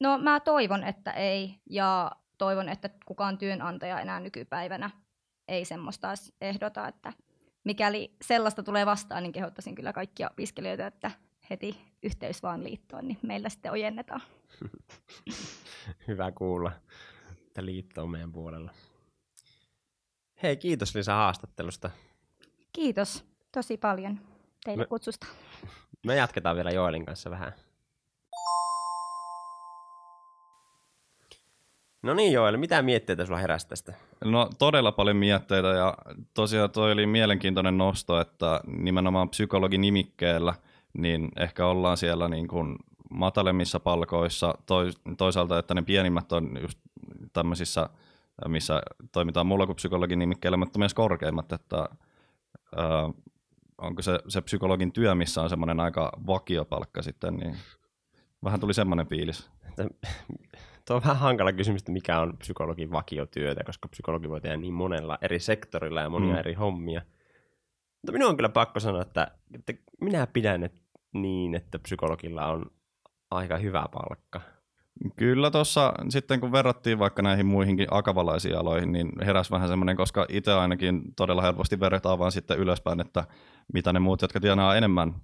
No 0.00 0.18
mä 0.18 0.40
toivon, 0.40 0.84
että 0.84 1.10
ei, 1.10 1.60
ja 1.70 2.12
toivon, 2.38 2.68
että 2.68 2.90
kukaan 3.06 3.38
työnantaja 3.38 4.00
enää 4.00 4.20
nykypäivänä 4.20 4.90
ei 5.48 5.64
semmoista 5.64 6.08
ehdota, 6.40 6.88
että 6.88 7.12
mikäli 7.64 8.16
sellaista 8.22 8.62
tulee 8.62 8.86
vastaan, 8.86 9.22
niin 9.22 9.32
kehottaisin 9.32 9.74
kyllä 9.74 9.92
kaikkia 9.92 10.30
opiskelijoita, 10.30 10.86
että 10.86 11.10
heti 11.50 11.78
yhteys 12.02 12.42
vaan 12.42 12.64
liittoon, 12.64 13.08
niin 13.08 13.18
meillä 13.22 13.48
sitten 13.48 13.72
ojennetaan. 13.72 14.22
Hyvä 16.08 16.32
kuulla, 16.32 16.72
että 17.46 17.64
liitto 17.64 18.02
on 18.02 18.10
meidän 18.10 18.32
puolella. 18.32 18.70
Hei, 20.42 20.56
kiitos 20.56 20.94
Lisa 20.94 21.14
haastattelusta. 21.14 21.90
Kiitos 22.72 23.24
tosi 23.52 23.76
paljon 23.76 24.20
teille 24.64 24.82
Me- 24.82 24.88
kutsusta. 24.88 25.26
Me 26.06 26.16
jatketaan 26.16 26.56
vielä 26.56 26.70
Joelin 26.70 27.06
kanssa 27.06 27.30
vähän. 27.30 27.52
No 32.02 32.14
niin 32.14 32.32
Joel, 32.32 32.56
mitä 32.56 32.82
mietteitä 32.82 33.26
sulla 33.26 33.38
heräsi 33.38 33.68
tästä? 33.68 33.94
No 34.24 34.50
todella 34.58 34.92
paljon 34.92 35.16
mietteitä 35.16 35.68
ja 35.68 35.94
tosiaan 36.34 36.70
toi 36.70 36.92
oli 36.92 37.06
mielenkiintoinen 37.06 37.78
nosto, 37.78 38.20
että 38.20 38.60
nimenomaan 38.66 39.28
psykologin 39.28 39.80
nimikkeellä 39.80 40.54
niin 40.98 41.28
ehkä 41.36 41.66
ollaan 41.66 41.96
siellä 41.96 42.28
niin 42.28 42.48
kuin 42.48 42.76
matalemmissa 43.10 43.80
palkoissa, 43.80 44.54
Toi, 44.66 44.90
toisaalta 45.18 45.58
että 45.58 45.74
ne 45.74 45.82
pienimmät 45.82 46.32
on 46.32 46.58
just 46.62 46.78
tämmöisissä, 47.32 47.88
missä 48.48 48.82
toimitaan 49.12 49.46
mulla 49.46 49.66
kuin 49.66 49.76
psykologin 49.76 50.18
nimikkeellä, 50.18 50.56
mutta 50.56 50.78
myös 50.78 50.94
korkeimmat, 50.94 51.52
että 51.52 51.76
ää, 52.76 53.10
onko 53.78 54.02
se, 54.02 54.18
se 54.28 54.40
psykologin 54.40 54.92
työ, 54.92 55.14
missä 55.14 55.42
on 55.42 55.50
semmoinen 55.50 55.80
aika 55.80 56.12
vakiopalkka 56.26 57.02
sitten, 57.02 57.36
niin 57.36 57.56
vähän 58.44 58.60
tuli 58.60 58.74
semmoinen 58.74 59.06
fiilis. 59.06 59.50
Tuo 60.86 60.96
on 60.96 61.02
vähän 61.02 61.16
hankala 61.16 61.52
kysymys, 61.52 61.82
että 61.82 61.92
mikä 61.92 62.20
on 62.20 62.36
psykologin 62.38 62.90
vakiotyötä, 62.90 63.64
koska 63.64 63.88
psykologi 63.88 64.28
voi 64.28 64.40
tehdä 64.40 64.56
niin 64.56 64.74
monella 64.74 65.18
eri 65.22 65.40
sektorilla 65.40 66.00
ja 66.00 66.08
monia 66.08 66.32
Mm. 66.32 66.38
eri 66.38 66.54
hommia. 66.54 67.02
Mutta 68.02 68.12
minun 68.12 68.28
on 68.30 68.36
kyllä 68.36 68.48
pakko 68.48 68.80
sanoa, 68.80 69.02
että, 69.02 69.30
että 69.54 69.72
minä 70.00 70.26
pidän 70.26 70.62
et 70.62 70.82
niin, 71.14 71.54
että 71.54 71.78
psykologilla 71.78 72.46
on 72.46 72.66
aika 73.30 73.56
hyvä 73.56 73.86
palkka. 73.92 74.40
Kyllä 75.16 75.50
tuossa 75.50 75.92
sitten 76.08 76.40
kun 76.40 76.52
verrattiin 76.52 76.98
vaikka 76.98 77.22
näihin 77.22 77.46
muihinkin 77.46 77.86
akavalaisiin 77.90 78.58
aloihin, 78.58 78.92
niin 78.92 79.12
heräsi 79.24 79.50
vähän 79.50 79.68
semmoinen, 79.68 79.96
koska 79.96 80.26
itse 80.28 80.52
ainakin 80.52 81.02
todella 81.16 81.42
helposti 81.42 81.80
verrataan 81.80 82.18
vaan 82.18 82.32
sitten 82.32 82.58
ylöspäin, 82.58 83.00
että 83.00 83.24
mitä 83.72 83.92
ne 83.92 83.98
muut, 83.98 84.22
jotka 84.22 84.40
tienaa 84.40 84.76
enemmän, 84.76 85.14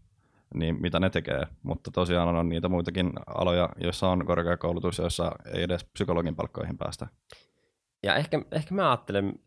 niin 0.54 0.82
mitä 0.82 1.00
ne 1.00 1.10
tekee. 1.10 1.42
Mutta 1.62 1.90
tosiaan 1.90 2.36
on 2.36 2.48
niitä 2.48 2.68
muitakin 2.68 3.12
aloja, 3.26 3.68
joissa 3.80 4.08
on 4.08 4.26
korkeakoulutus, 4.26 4.98
joissa 4.98 5.32
ei 5.52 5.62
edes 5.62 5.84
psykologin 5.84 6.36
palkkoihin 6.36 6.78
päästä. 6.78 7.06
Ja 8.02 8.14
ehkä, 8.14 8.42
ehkä 8.52 8.74
mä 8.74 8.90
ajattelen 8.90 9.38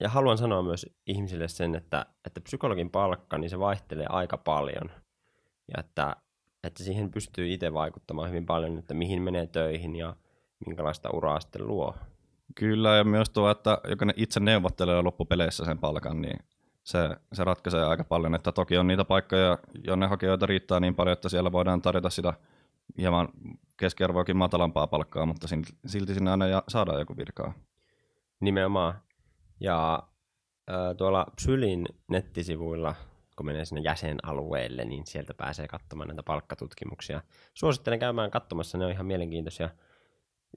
ja 0.00 0.08
haluan 0.08 0.38
sanoa 0.38 0.62
myös 0.62 0.86
ihmisille 1.06 1.48
sen, 1.48 1.74
että, 1.74 2.06
että 2.24 2.40
psykologin 2.40 2.90
palkka, 2.90 3.38
niin 3.38 3.50
se 3.50 3.58
vaihtelee 3.58 4.06
aika 4.08 4.36
paljon. 4.36 4.90
Ja 5.74 5.80
että, 5.80 6.16
että 6.64 6.84
siihen 6.84 7.10
pystyy 7.10 7.52
itse 7.52 7.72
vaikuttamaan 7.72 8.28
hyvin 8.28 8.46
paljon, 8.46 8.78
että 8.78 8.94
mihin 8.94 9.22
menee 9.22 9.46
töihin 9.46 9.96
ja 9.96 10.16
minkälaista 10.66 11.10
uraa 11.10 11.40
sitten 11.40 11.66
luo. 11.66 11.94
Kyllä, 12.54 12.96
ja 12.96 13.04
myös 13.04 13.30
tuo, 13.30 13.50
että 13.50 13.78
jokainen 13.88 14.14
itse 14.18 14.40
neuvottelee 14.40 15.02
loppupeleissä 15.02 15.64
sen 15.64 15.78
palkan, 15.78 16.22
niin 16.22 16.38
se, 16.86 16.98
se 17.32 17.44
ratkaisee 17.44 17.84
aika 17.84 18.04
paljon. 18.04 18.34
Että 18.34 18.52
toki 18.52 18.78
on 18.78 18.86
niitä 18.86 19.04
paikkoja, 19.04 19.58
jonne 19.84 20.06
hakijoita 20.06 20.46
riittää 20.46 20.80
niin 20.80 20.94
paljon, 20.94 21.12
että 21.12 21.28
siellä 21.28 21.52
voidaan 21.52 21.82
tarjota 21.82 22.10
sitä 22.10 22.32
hieman 22.98 23.28
keskiarvoakin 23.76 24.36
matalampaa 24.36 24.86
palkkaa, 24.86 25.26
mutta 25.26 25.46
silti 25.86 26.14
sinne 26.14 26.30
aina 26.30 26.62
saadaan 26.68 26.98
joku 26.98 27.16
virkaa. 27.16 27.52
Nimenomaan. 28.40 28.94
Ja 29.60 30.02
ö, 30.70 30.94
tuolla 30.94 31.26
Psylin 31.36 31.86
nettisivuilla, 32.08 32.94
kun 33.36 33.46
menee 33.46 33.64
sinne 33.64 33.80
jäsenalueelle, 33.80 34.84
niin 34.84 35.06
sieltä 35.06 35.34
pääsee 35.34 35.68
katsomaan 35.68 36.08
näitä 36.08 36.22
palkkatutkimuksia. 36.22 37.20
Suosittelen 37.54 37.98
käymään 37.98 38.30
katsomassa, 38.30 38.78
ne 38.78 38.84
on 38.84 38.92
ihan 38.92 39.06
mielenkiintoisia. 39.06 39.70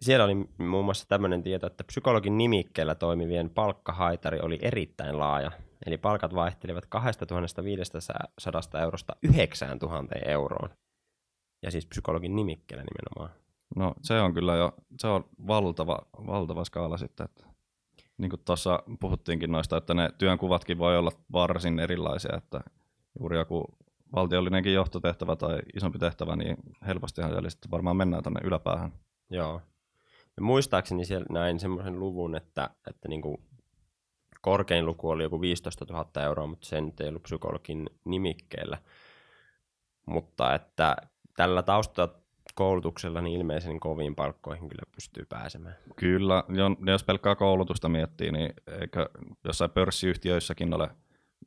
Siellä 0.01 0.25
oli 0.25 0.35
muun 0.57 0.85
muassa 0.85 1.07
tämmöinen 1.07 1.43
tieto, 1.43 1.67
että 1.67 1.83
psykologin 1.83 2.37
nimikkeellä 2.37 2.95
toimivien 2.95 3.49
palkkahaitari 3.49 4.39
oli 4.39 4.59
erittäin 4.61 5.19
laaja. 5.19 5.51
Eli 5.85 5.97
palkat 5.97 6.35
vaihtelivat 6.35 6.85
2500 6.85 8.81
eurosta 8.81 9.15
9000 9.23 10.15
euroon. 10.25 10.69
Ja 11.61 11.71
siis 11.71 11.85
psykologin 11.85 12.35
nimikkeellä 12.35 12.83
nimenomaan. 12.83 13.39
No 13.75 13.93
se 14.01 14.21
on 14.21 14.33
kyllä 14.33 14.55
jo, 14.55 14.73
se 14.97 15.07
on 15.07 15.25
valtava, 15.47 15.99
valtava 16.27 16.65
skaala 16.65 16.97
sitten. 16.97 17.25
Että, 17.25 17.43
niin 18.17 18.29
kuin 18.29 18.41
tuossa 18.45 18.83
puhuttiinkin 18.99 19.51
noista, 19.51 19.77
että 19.77 19.93
ne 19.93 20.09
työnkuvatkin 20.17 20.77
voi 20.77 20.97
olla 20.97 21.11
varsin 21.31 21.79
erilaisia, 21.79 22.37
että 22.37 22.61
juuri 23.19 23.37
joku 23.37 23.65
valtiollinenkin 24.15 24.73
johtotehtävä 24.73 25.35
tai 25.35 25.59
isompi 25.75 25.99
tehtävä, 25.99 26.35
niin 26.35 26.57
helpostihan 26.87 27.31
siellä 27.31 27.49
sitten 27.49 27.71
varmaan 27.71 27.97
mennään 27.97 28.23
tänne 28.23 28.39
yläpäähän. 28.43 28.93
Joo. 29.29 29.61
Ja 30.37 30.43
muistaakseni 30.43 31.05
siellä 31.05 31.25
näin 31.29 31.59
semmoisen 31.59 31.99
luvun, 31.99 32.35
että, 32.35 32.69
että 32.89 33.07
niinku 33.07 33.43
korkein 34.41 34.85
luku 34.85 35.09
oli 35.09 35.23
joku 35.23 35.41
15 35.41 35.85
000 35.89 36.23
euroa, 36.23 36.47
mutta 36.47 36.67
se 36.67 36.81
nyt 36.81 36.99
ei 36.99 37.07
ollut 37.07 37.23
psykologin 37.23 37.89
nimikkeellä. 38.05 38.77
Mutta 40.05 40.55
että 40.55 40.95
tällä 41.35 41.63
taustakoulutuksella 41.63 43.21
niin 43.21 43.39
ilmeisen 43.39 43.79
koviin 43.79 44.15
palkkoihin 44.15 44.69
kyllä 44.69 44.83
pystyy 44.95 45.25
pääsemään. 45.25 45.75
Kyllä, 45.95 46.43
jo- 46.49 46.91
jos 46.91 47.03
pelkkää 47.03 47.35
koulutusta 47.35 47.89
miettii, 47.89 48.31
niin 48.31 48.53
eikö 48.81 49.09
jossain 49.43 49.71
pörssiyhtiöissäkin 49.71 50.73
ole 50.73 50.89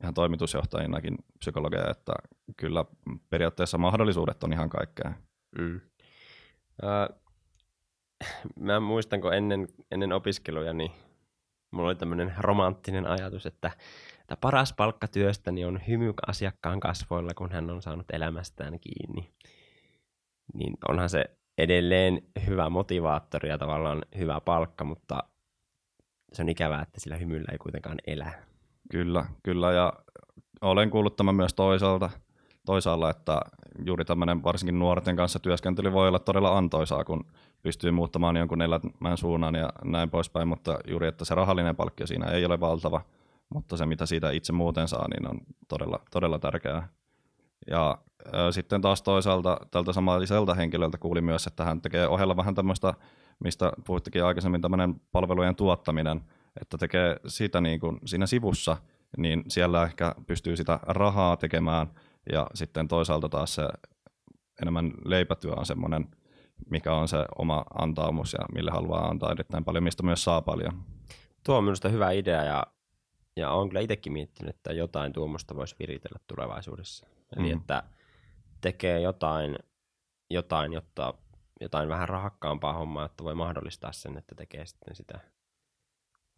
ihan 0.03 0.13
toimitusjohtajinakin 0.13 1.17
psykologeja, 1.39 1.91
että 1.91 2.13
kyllä 2.57 2.85
periaatteessa 3.29 3.77
mahdollisuudet 3.77 4.43
on 4.43 4.53
ihan 4.53 4.69
kaikkea. 4.69 5.13
Mm. 5.59 5.81
Öö, 6.83 7.07
mä 8.59 8.79
muistan, 8.79 9.21
kun 9.21 9.33
ennen, 9.33 9.67
ennen 9.91 10.13
opiskeluja, 10.13 10.73
niin 10.73 10.91
mulla 11.73 11.89
oli 11.89 11.95
tämmöinen 11.95 12.33
romanttinen 12.37 13.07
ajatus, 13.07 13.45
että, 13.45 13.71
että 14.21 14.37
paras 14.37 14.73
palkka 14.73 15.07
työstäni 15.07 15.65
on 15.65 15.79
hymy 15.87 16.13
asiakkaan 16.27 16.79
kasvoilla, 16.79 17.33
kun 17.33 17.51
hän 17.51 17.69
on 17.69 17.81
saanut 17.81 18.11
elämästään 18.11 18.79
kiinni. 18.79 19.29
Niin 20.53 20.73
onhan 20.89 21.09
se 21.09 21.25
edelleen 21.57 22.21
hyvä 22.47 22.69
motivaattori 22.69 23.49
ja 23.49 23.57
tavallaan 23.57 24.01
hyvä 24.17 24.41
palkka, 24.41 24.83
mutta 24.83 25.23
se 26.33 26.41
on 26.41 26.49
ikävää, 26.49 26.81
että 26.81 26.99
sillä 26.99 27.15
hymyllä 27.15 27.51
ei 27.51 27.57
kuitenkaan 27.57 27.97
elä. 28.07 28.33
Kyllä, 28.91 29.25
kyllä 29.43 29.71
ja 29.71 29.93
olen 30.61 30.89
kuullut 30.89 31.15
tämän 31.15 31.35
myös 31.35 31.53
toisaalta, 31.53 32.09
toisaalla, 32.65 33.09
että 33.09 33.41
juuri 33.85 34.05
tämmöinen 34.05 34.43
varsinkin 34.43 34.79
nuorten 34.79 35.15
kanssa 35.15 35.39
työskentely 35.39 35.93
voi 35.93 36.07
olla 36.07 36.19
todella 36.19 36.57
antoisaa, 36.57 37.03
kun 37.03 37.25
pystyy 37.63 37.91
muuttamaan 37.91 38.37
jonkun 38.37 38.61
elämän 38.61 39.17
suunnan 39.17 39.55
ja 39.55 39.69
näin 39.83 40.09
poispäin, 40.09 40.47
mutta 40.47 40.77
juuri, 40.87 41.07
että 41.07 41.25
se 41.25 41.35
rahallinen 41.35 41.75
palkkio 41.75 42.07
siinä 42.07 42.25
ei 42.25 42.45
ole 42.45 42.59
valtava, 42.59 43.01
mutta 43.49 43.77
se 43.77 43.85
mitä 43.85 44.05
siitä 44.05 44.31
itse 44.31 44.53
muuten 44.53 44.87
saa, 44.87 45.07
niin 45.07 45.29
on 45.29 45.39
todella, 45.67 45.99
todella 46.11 46.39
tärkeää. 46.39 46.87
Ja 47.67 47.97
ö, 48.33 48.51
sitten 48.51 48.81
taas 48.81 49.01
toisaalta 49.01 49.57
tältä 49.71 49.93
samalliselta 49.93 50.53
henkilöltä 50.53 50.97
kuuli 50.97 51.21
myös, 51.21 51.47
että 51.47 51.63
hän 51.63 51.81
tekee 51.81 52.07
ohella 52.07 52.37
vähän 52.37 52.55
tämmöistä, 52.55 52.93
mistä 53.39 53.71
puhuttikin 53.87 54.23
aikaisemmin, 54.23 54.61
tämmöinen 54.61 55.01
palvelujen 55.11 55.55
tuottaminen, 55.55 56.21
että 56.61 56.77
tekee 56.77 57.15
sitä 57.27 57.61
niin 57.61 57.79
kuin 57.79 57.99
siinä 58.05 58.25
sivussa, 58.25 58.77
niin 59.17 59.43
siellä 59.47 59.83
ehkä 59.83 60.15
pystyy 60.27 60.57
sitä 60.57 60.79
rahaa 60.81 61.37
tekemään 61.37 61.87
ja 62.31 62.47
sitten 62.53 62.87
toisaalta 62.87 63.29
taas 63.29 63.55
se 63.55 63.67
enemmän 64.61 64.91
leipätyö 65.05 65.51
on 65.51 65.65
semmoinen, 65.65 66.07
mikä 66.69 66.93
on 66.93 67.07
se 67.07 67.25
oma 67.37 67.65
antaumus 67.79 68.33
ja 68.33 68.39
mille 68.55 68.71
haluaa 68.71 69.07
antaa 69.07 69.31
erittäin 69.31 69.63
paljon, 69.65 69.83
mistä 69.83 70.03
myös 70.03 70.23
saa 70.23 70.41
paljon. 70.41 70.83
Tuo 71.45 71.57
on 71.57 71.63
minusta 71.63 71.89
hyvä 71.89 72.11
idea 72.11 72.43
ja, 72.43 72.63
ja 73.35 73.51
olen 73.51 73.69
kyllä 73.69 73.81
itsekin 73.81 74.13
miettinyt, 74.13 74.55
että 74.55 74.73
jotain 74.73 75.13
tuommoista 75.13 75.55
voisi 75.55 75.75
viritellä 75.79 76.19
tulevaisuudessa. 76.27 77.07
Eli 77.37 77.53
Mm. 77.53 77.59
että 77.59 77.83
tekee 78.61 79.01
jotain, 79.01 79.55
jotain, 80.29 80.73
jotta 80.73 81.13
jotain 81.61 81.89
vähän 81.89 82.09
rahakkaampaa 82.09 82.73
hommaa, 82.73 83.05
että 83.05 83.23
voi 83.23 83.35
mahdollistaa 83.35 83.91
sen, 83.91 84.17
että 84.17 84.35
tekee 84.35 84.65
sitten 84.65 84.95
sitä, 84.95 85.19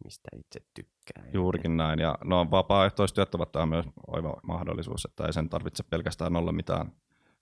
mistä 0.04 0.28
itse 0.36 0.60
tykkää. 0.74 1.24
Juurikin 1.32 1.76
näin. 1.76 1.98
Ja 1.98 2.18
no, 2.24 2.50
vapaaehtoistyöt 2.50 3.34
ovat 3.34 3.52
tähän 3.52 3.68
myös 3.68 3.86
oiva 4.06 4.40
mahdollisuus, 4.42 5.04
että 5.04 5.26
ei 5.26 5.32
sen 5.32 5.48
tarvitse 5.48 5.82
pelkästään 5.82 6.36
olla 6.36 6.52
mitään, 6.52 6.92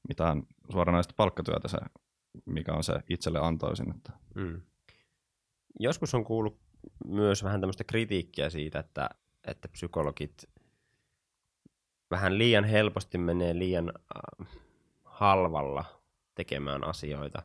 mitään 0.09 0.43
suoranaista 0.73 1.15
palkkatyötä 1.17 1.69
se, 1.69 1.79
mikä 2.45 2.73
on 2.73 2.85
se 2.85 2.93
itselle 3.11 3.39
antoisin. 3.39 3.91
Että. 3.91 4.13
Mm. 4.35 4.61
Joskus 5.81 6.15
on 6.15 6.25
kuullut 6.25 6.61
myös 7.07 7.45
vähän 7.45 7.61
tämmöistä 7.61 7.85
kritiikkiä 7.85 8.51
siitä, 8.51 8.79
että, 8.79 9.11
että 9.47 9.69
psykologit 9.69 10.45
vähän 12.11 12.39
liian 12.39 12.65
helposti 12.65 13.19
menee 13.19 13.59
liian 13.59 13.93
äh, 13.97 14.49
halvalla 15.05 15.85
tekemään 16.35 16.85
asioita, 16.85 17.43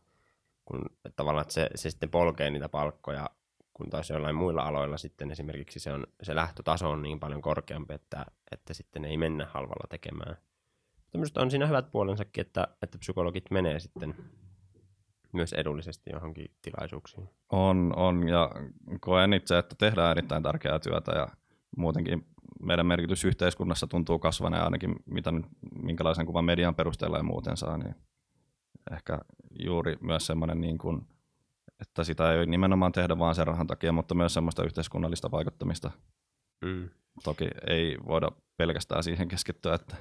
kun 0.65 0.81
että 1.05 1.15
tavallaan 1.15 1.41
että 1.41 1.53
se, 1.53 1.69
se 1.75 1.89
sitten 1.89 2.09
polkee 2.09 2.49
niitä 2.49 2.69
palkkoja, 2.69 3.29
kun 3.73 3.89
taas 3.89 4.09
jollain 4.09 4.35
muilla 4.35 4.61
aloilla 4.61 4.97
sitten 4.97 5.31
esimerkiksi 5.31 5.79
se, 5.79 5.93
on, 5.93 6.07
se 6.23 6.35
lähtötaso 6.35 6.89
on 6.89 7.01
niin 7.01 7.19
paljon 7.19 7.41
korkeampi, 7.41 7.93
että, 7.93 8.25
että 8.51 8.73
sitten 8.73 9.05
ei 9.05 9.17
mennä 9.17 9.45
halvalla 9.45 9.87
tekemään. 9.89 10.37
Tämmöistä 11.11 11.41
on 11.41 11.51
siinä 11.51 11.67
hyvät 11.67 11.91
puolensakin, 11.91 12.41
että, 12.41 12.67
että 12.81 12.97
psykologit 12.97 13.51
menee 13.51 13.79
sitten 13.79 14.15
myös 15.33 15.53
edullisesti 15.53 16.09
johonkin 16.13 16.51
tilaisuuksiin. 16.61 17.29
On, 17.49 17.93
on 17.95 18.27
ja 18.27 18.51
koen 19.01 19.33
itse, 19.33 19.57
että 19.57 19.75
tehdään 19.79 20.11
erittäin 20.11 20.43
tärkeää 20.43 20.79
työtä 20.79 21.11
ja 21.11 21.27
muutenkin 21.77 22.25
meidän 22.61 22.85
merkitys 22.85 23.25
yhteiskunnassa 23.25 23.87
tuntuu 23.87 24.19
kasvaneen 24.19 24.63
ainakin 24.63 24.95
mitä 25.05 25.31
nyt, 25.31 25.45
minkälaisen 25.83 26.25
kuvan 26.25 26.45
median 26.45 26.75
perusteella 26.75 27.17
ja 27.17 27.23
muuten 27.23 27.57
saa, 27.57 27.77
niin 27.77 27.95
ehkä 28.91 29.19
juuri 29.59 29.97
myös 30.01 30.25
semmoinen, 30.25 30.61
niin 30.61 30.77
kuin, 30.77 31.07
että 31.81 32.03
sitä 32.03 32.33
ei 32.33 32.45
nimenomaan 32.45 32.91
tehdä 32.91 33.19
vaan 33.19 33.35
sen 33.35 33.47
rahan 33.47 33.67
takia, 33.67 33.91
mutta 33.91 34.15
myös 34.15 34.33
semmoista 34.33 34.63
yhteiskunnallista 34.63 35.31
vaikuttamista. 35.31 35.91
Mm. 36.65 36.89
Toki 37.23 37.47
ei 37.67 37.97
voida 38.07 38.31
pelkästään 38.57 39.03
siihen 39.03 39.27
keskittyä. 39.27 39.75
Että... 39.75 39.95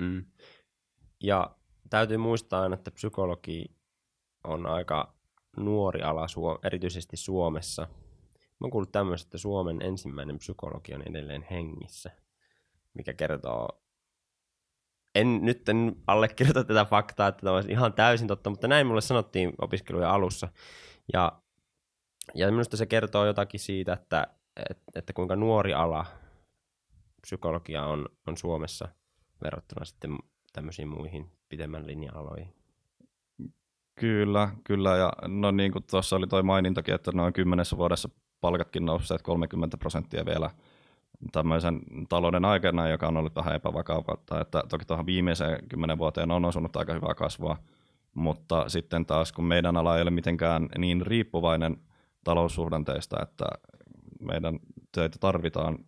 Mm. 0.00 0.24
Ja 1.20 1.50
täytyy 1.90 2.16
muistaa 2.16 2.62
aina, 2.62 2.74
että 2.74 2.90
psykologi 2.90 3.75
on 4.46 4.66
aika 4.66 5.14
nuori 5.56 6.02
ala, 6.02 6.26
erityisesti 6.64 7.16
Suomessa. 7.16 7.88
Mä 8.32 8.64
oon 8.64 8.70
kuullut 8.70 8.92
tämmöistä, 8.92 9.26
että 9.26 9.38
Suomen 9.38 9.82
ensimmäinen 9.82 10.38
psykologi 10.38 10.94
on 10.94 11.02
edelleen 11.02 11.46
hengissä, 11.50 12.10
mikä 12.94 13.12
kertoo 13.12 13.82
en 15.14 15.44
nyt 15.44 15.68
en 15.68 15.96
allekirjoita 16.06 16.64
tätä 16.64 16.84
faktaa, 16.84 17.28
että 17.28 17.40
tämä 17.40 17.56
olisi 17.56 17.70
ihan 17.70 17.92
täysin 17.92 18.28
totta, 18.28 18.50
mutta 18.50 18.68
näin 18.68 18.86
mulle 18.86 19.00
sanottiin 19.00 19.52
opiskelujen 19.60 20.08
alussa. 20.08 20.48
Ja, 21.12 21.32
ja 22.34 22.50
minusta 22.50 22.76
se 22.76 22.86
kertoo 22.86 23.26
jotakin 23.26 23.60
siitä, 23.60 23.92
että, 23.92 24.26
että, 24.70 24.84
että 24.94 25.12
kuinka 25.12 25.36
nuori 25.36 25.74
ala 25.74 26.06
psykologia 27.22 27.84
on, 27.84 28.08
on 28.26 28.36
Suomessa 28.36 28.88
verrattuna 29.44 29.84
sitten 29.84 30.18
tämmöisiin 30.52 30.88
muihin 30.88 31.32
pitemmän 31.48 31.86
linjan 31.86 32.16
aloihin. 32.16 32.55
Kyllä, 34.00 34.48
kyllä. 34.64 34.96
Ja 34.96 35.12
no 35.28 35.50
niin 35.50 35.72
kuin 35.72 35.84
tuossa 35.90 36.16
oli 36.16 36.26
toi 36.26 36.42
mainintakin, 36.42 36.94
että 36.94 37.12
noin 37.12 37.32
kymmenessä 37.32 37.76
vuodessa 37.76 38.08
palkatkin 38.40 38.86
nousseet 38.86 39.22
30 39.22 39.76
prosenttia 39.76 40.26
vielä– 40.26 40.50
tämmöisen 41.32 41.80
talouden 42.08 42.44
aikana, 42.44 42.88
joka 42.88 43.08
on 43.08 43.16
ollut 43.16 43.36
vähän 43.36 43.54
epävakautta, 43.54 44.40
että 44.40 44.62
toki 44.68 44.84
tuohon 44.84 45.06
viimeiseen 45.06 45.68
kymmenen 45.68 45.98
vuoteen 45.98 46.30
on 46.30 46.44
osunut 46.44 46.76
aika 46.76 46.92
hyvää 46.92 47.14
kasvua, 47.14 47.56
mutta 48.14 48.68
sitten 48.68 49.06
taas 49.06 49.32
kun 49.32 49.44
meidän 49.44 49.76
ala 49.76 49.96
ei 49.96 50.02
ole 50.02 50.10
mitenkään 50.10 50.68
niin 50.78 51.06
riippuvainen 51.06 51.76
taloussuhdanteista, 52.24 53.22
että 53.22 53.44
meidän 54.20 54.58
töitä 54.92 55.18
tarvitaan 55.20 55.78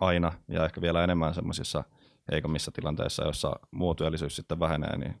aina 0.00 0.32
ja 0.48 0.64
ehkä 0.64 0.80
vielä 0.80 1.04
enemmän 1.04 1.34
semmoisissa 1.34 1.84
heikommissa 2.32 2.72
tilanteissa, 2.72 3.24
joissa 3.24 3.56
muu 3.70 3.94
työllisyys 3.94 4.36
sitten 4.36 4.60
vähenee, 4.60 4.98
niin 4.98 5.14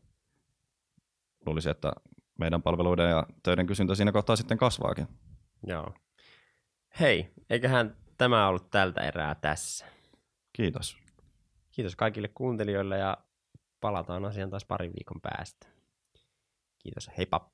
luulisin, 1.46 1.70
että 1.70 1.92
meidän 2.38 2.62
palveluiden 2.62 3.10
ja 3.10 3.26
töiden 3.42 3.66
kysyntä 3.66 3.94
siinä 3.94 4.12
kohtaa 4.12 4.36
sitten 4.36 4.58
kasvaakin. 4.58 5.08
Joo. 5.66 5.94
Hei, 7.00 7.34
eiköhän 7.50 7.96
tämä 8.18 8.48
ollut 8.48 8.70
tältä 8.70 9.00
erää 9.00 9.34
tässä. 9.34 9.86
Kiitos. 10.52 10.96
Kiitos 11.70 11.96
kaikille 11.96 12.28
kuuntelijoille 12.28 12.98
ja 12.98 13.16
palataan 13.80 14.24
asiaan 14.24 14.50
taas 14.50 14.64
parin 14.64 14.92
viikon 14.92 15.20
päästä. 15.20 15.66
Kiitos, 16.78 17.10
heippa! 17.18 17.50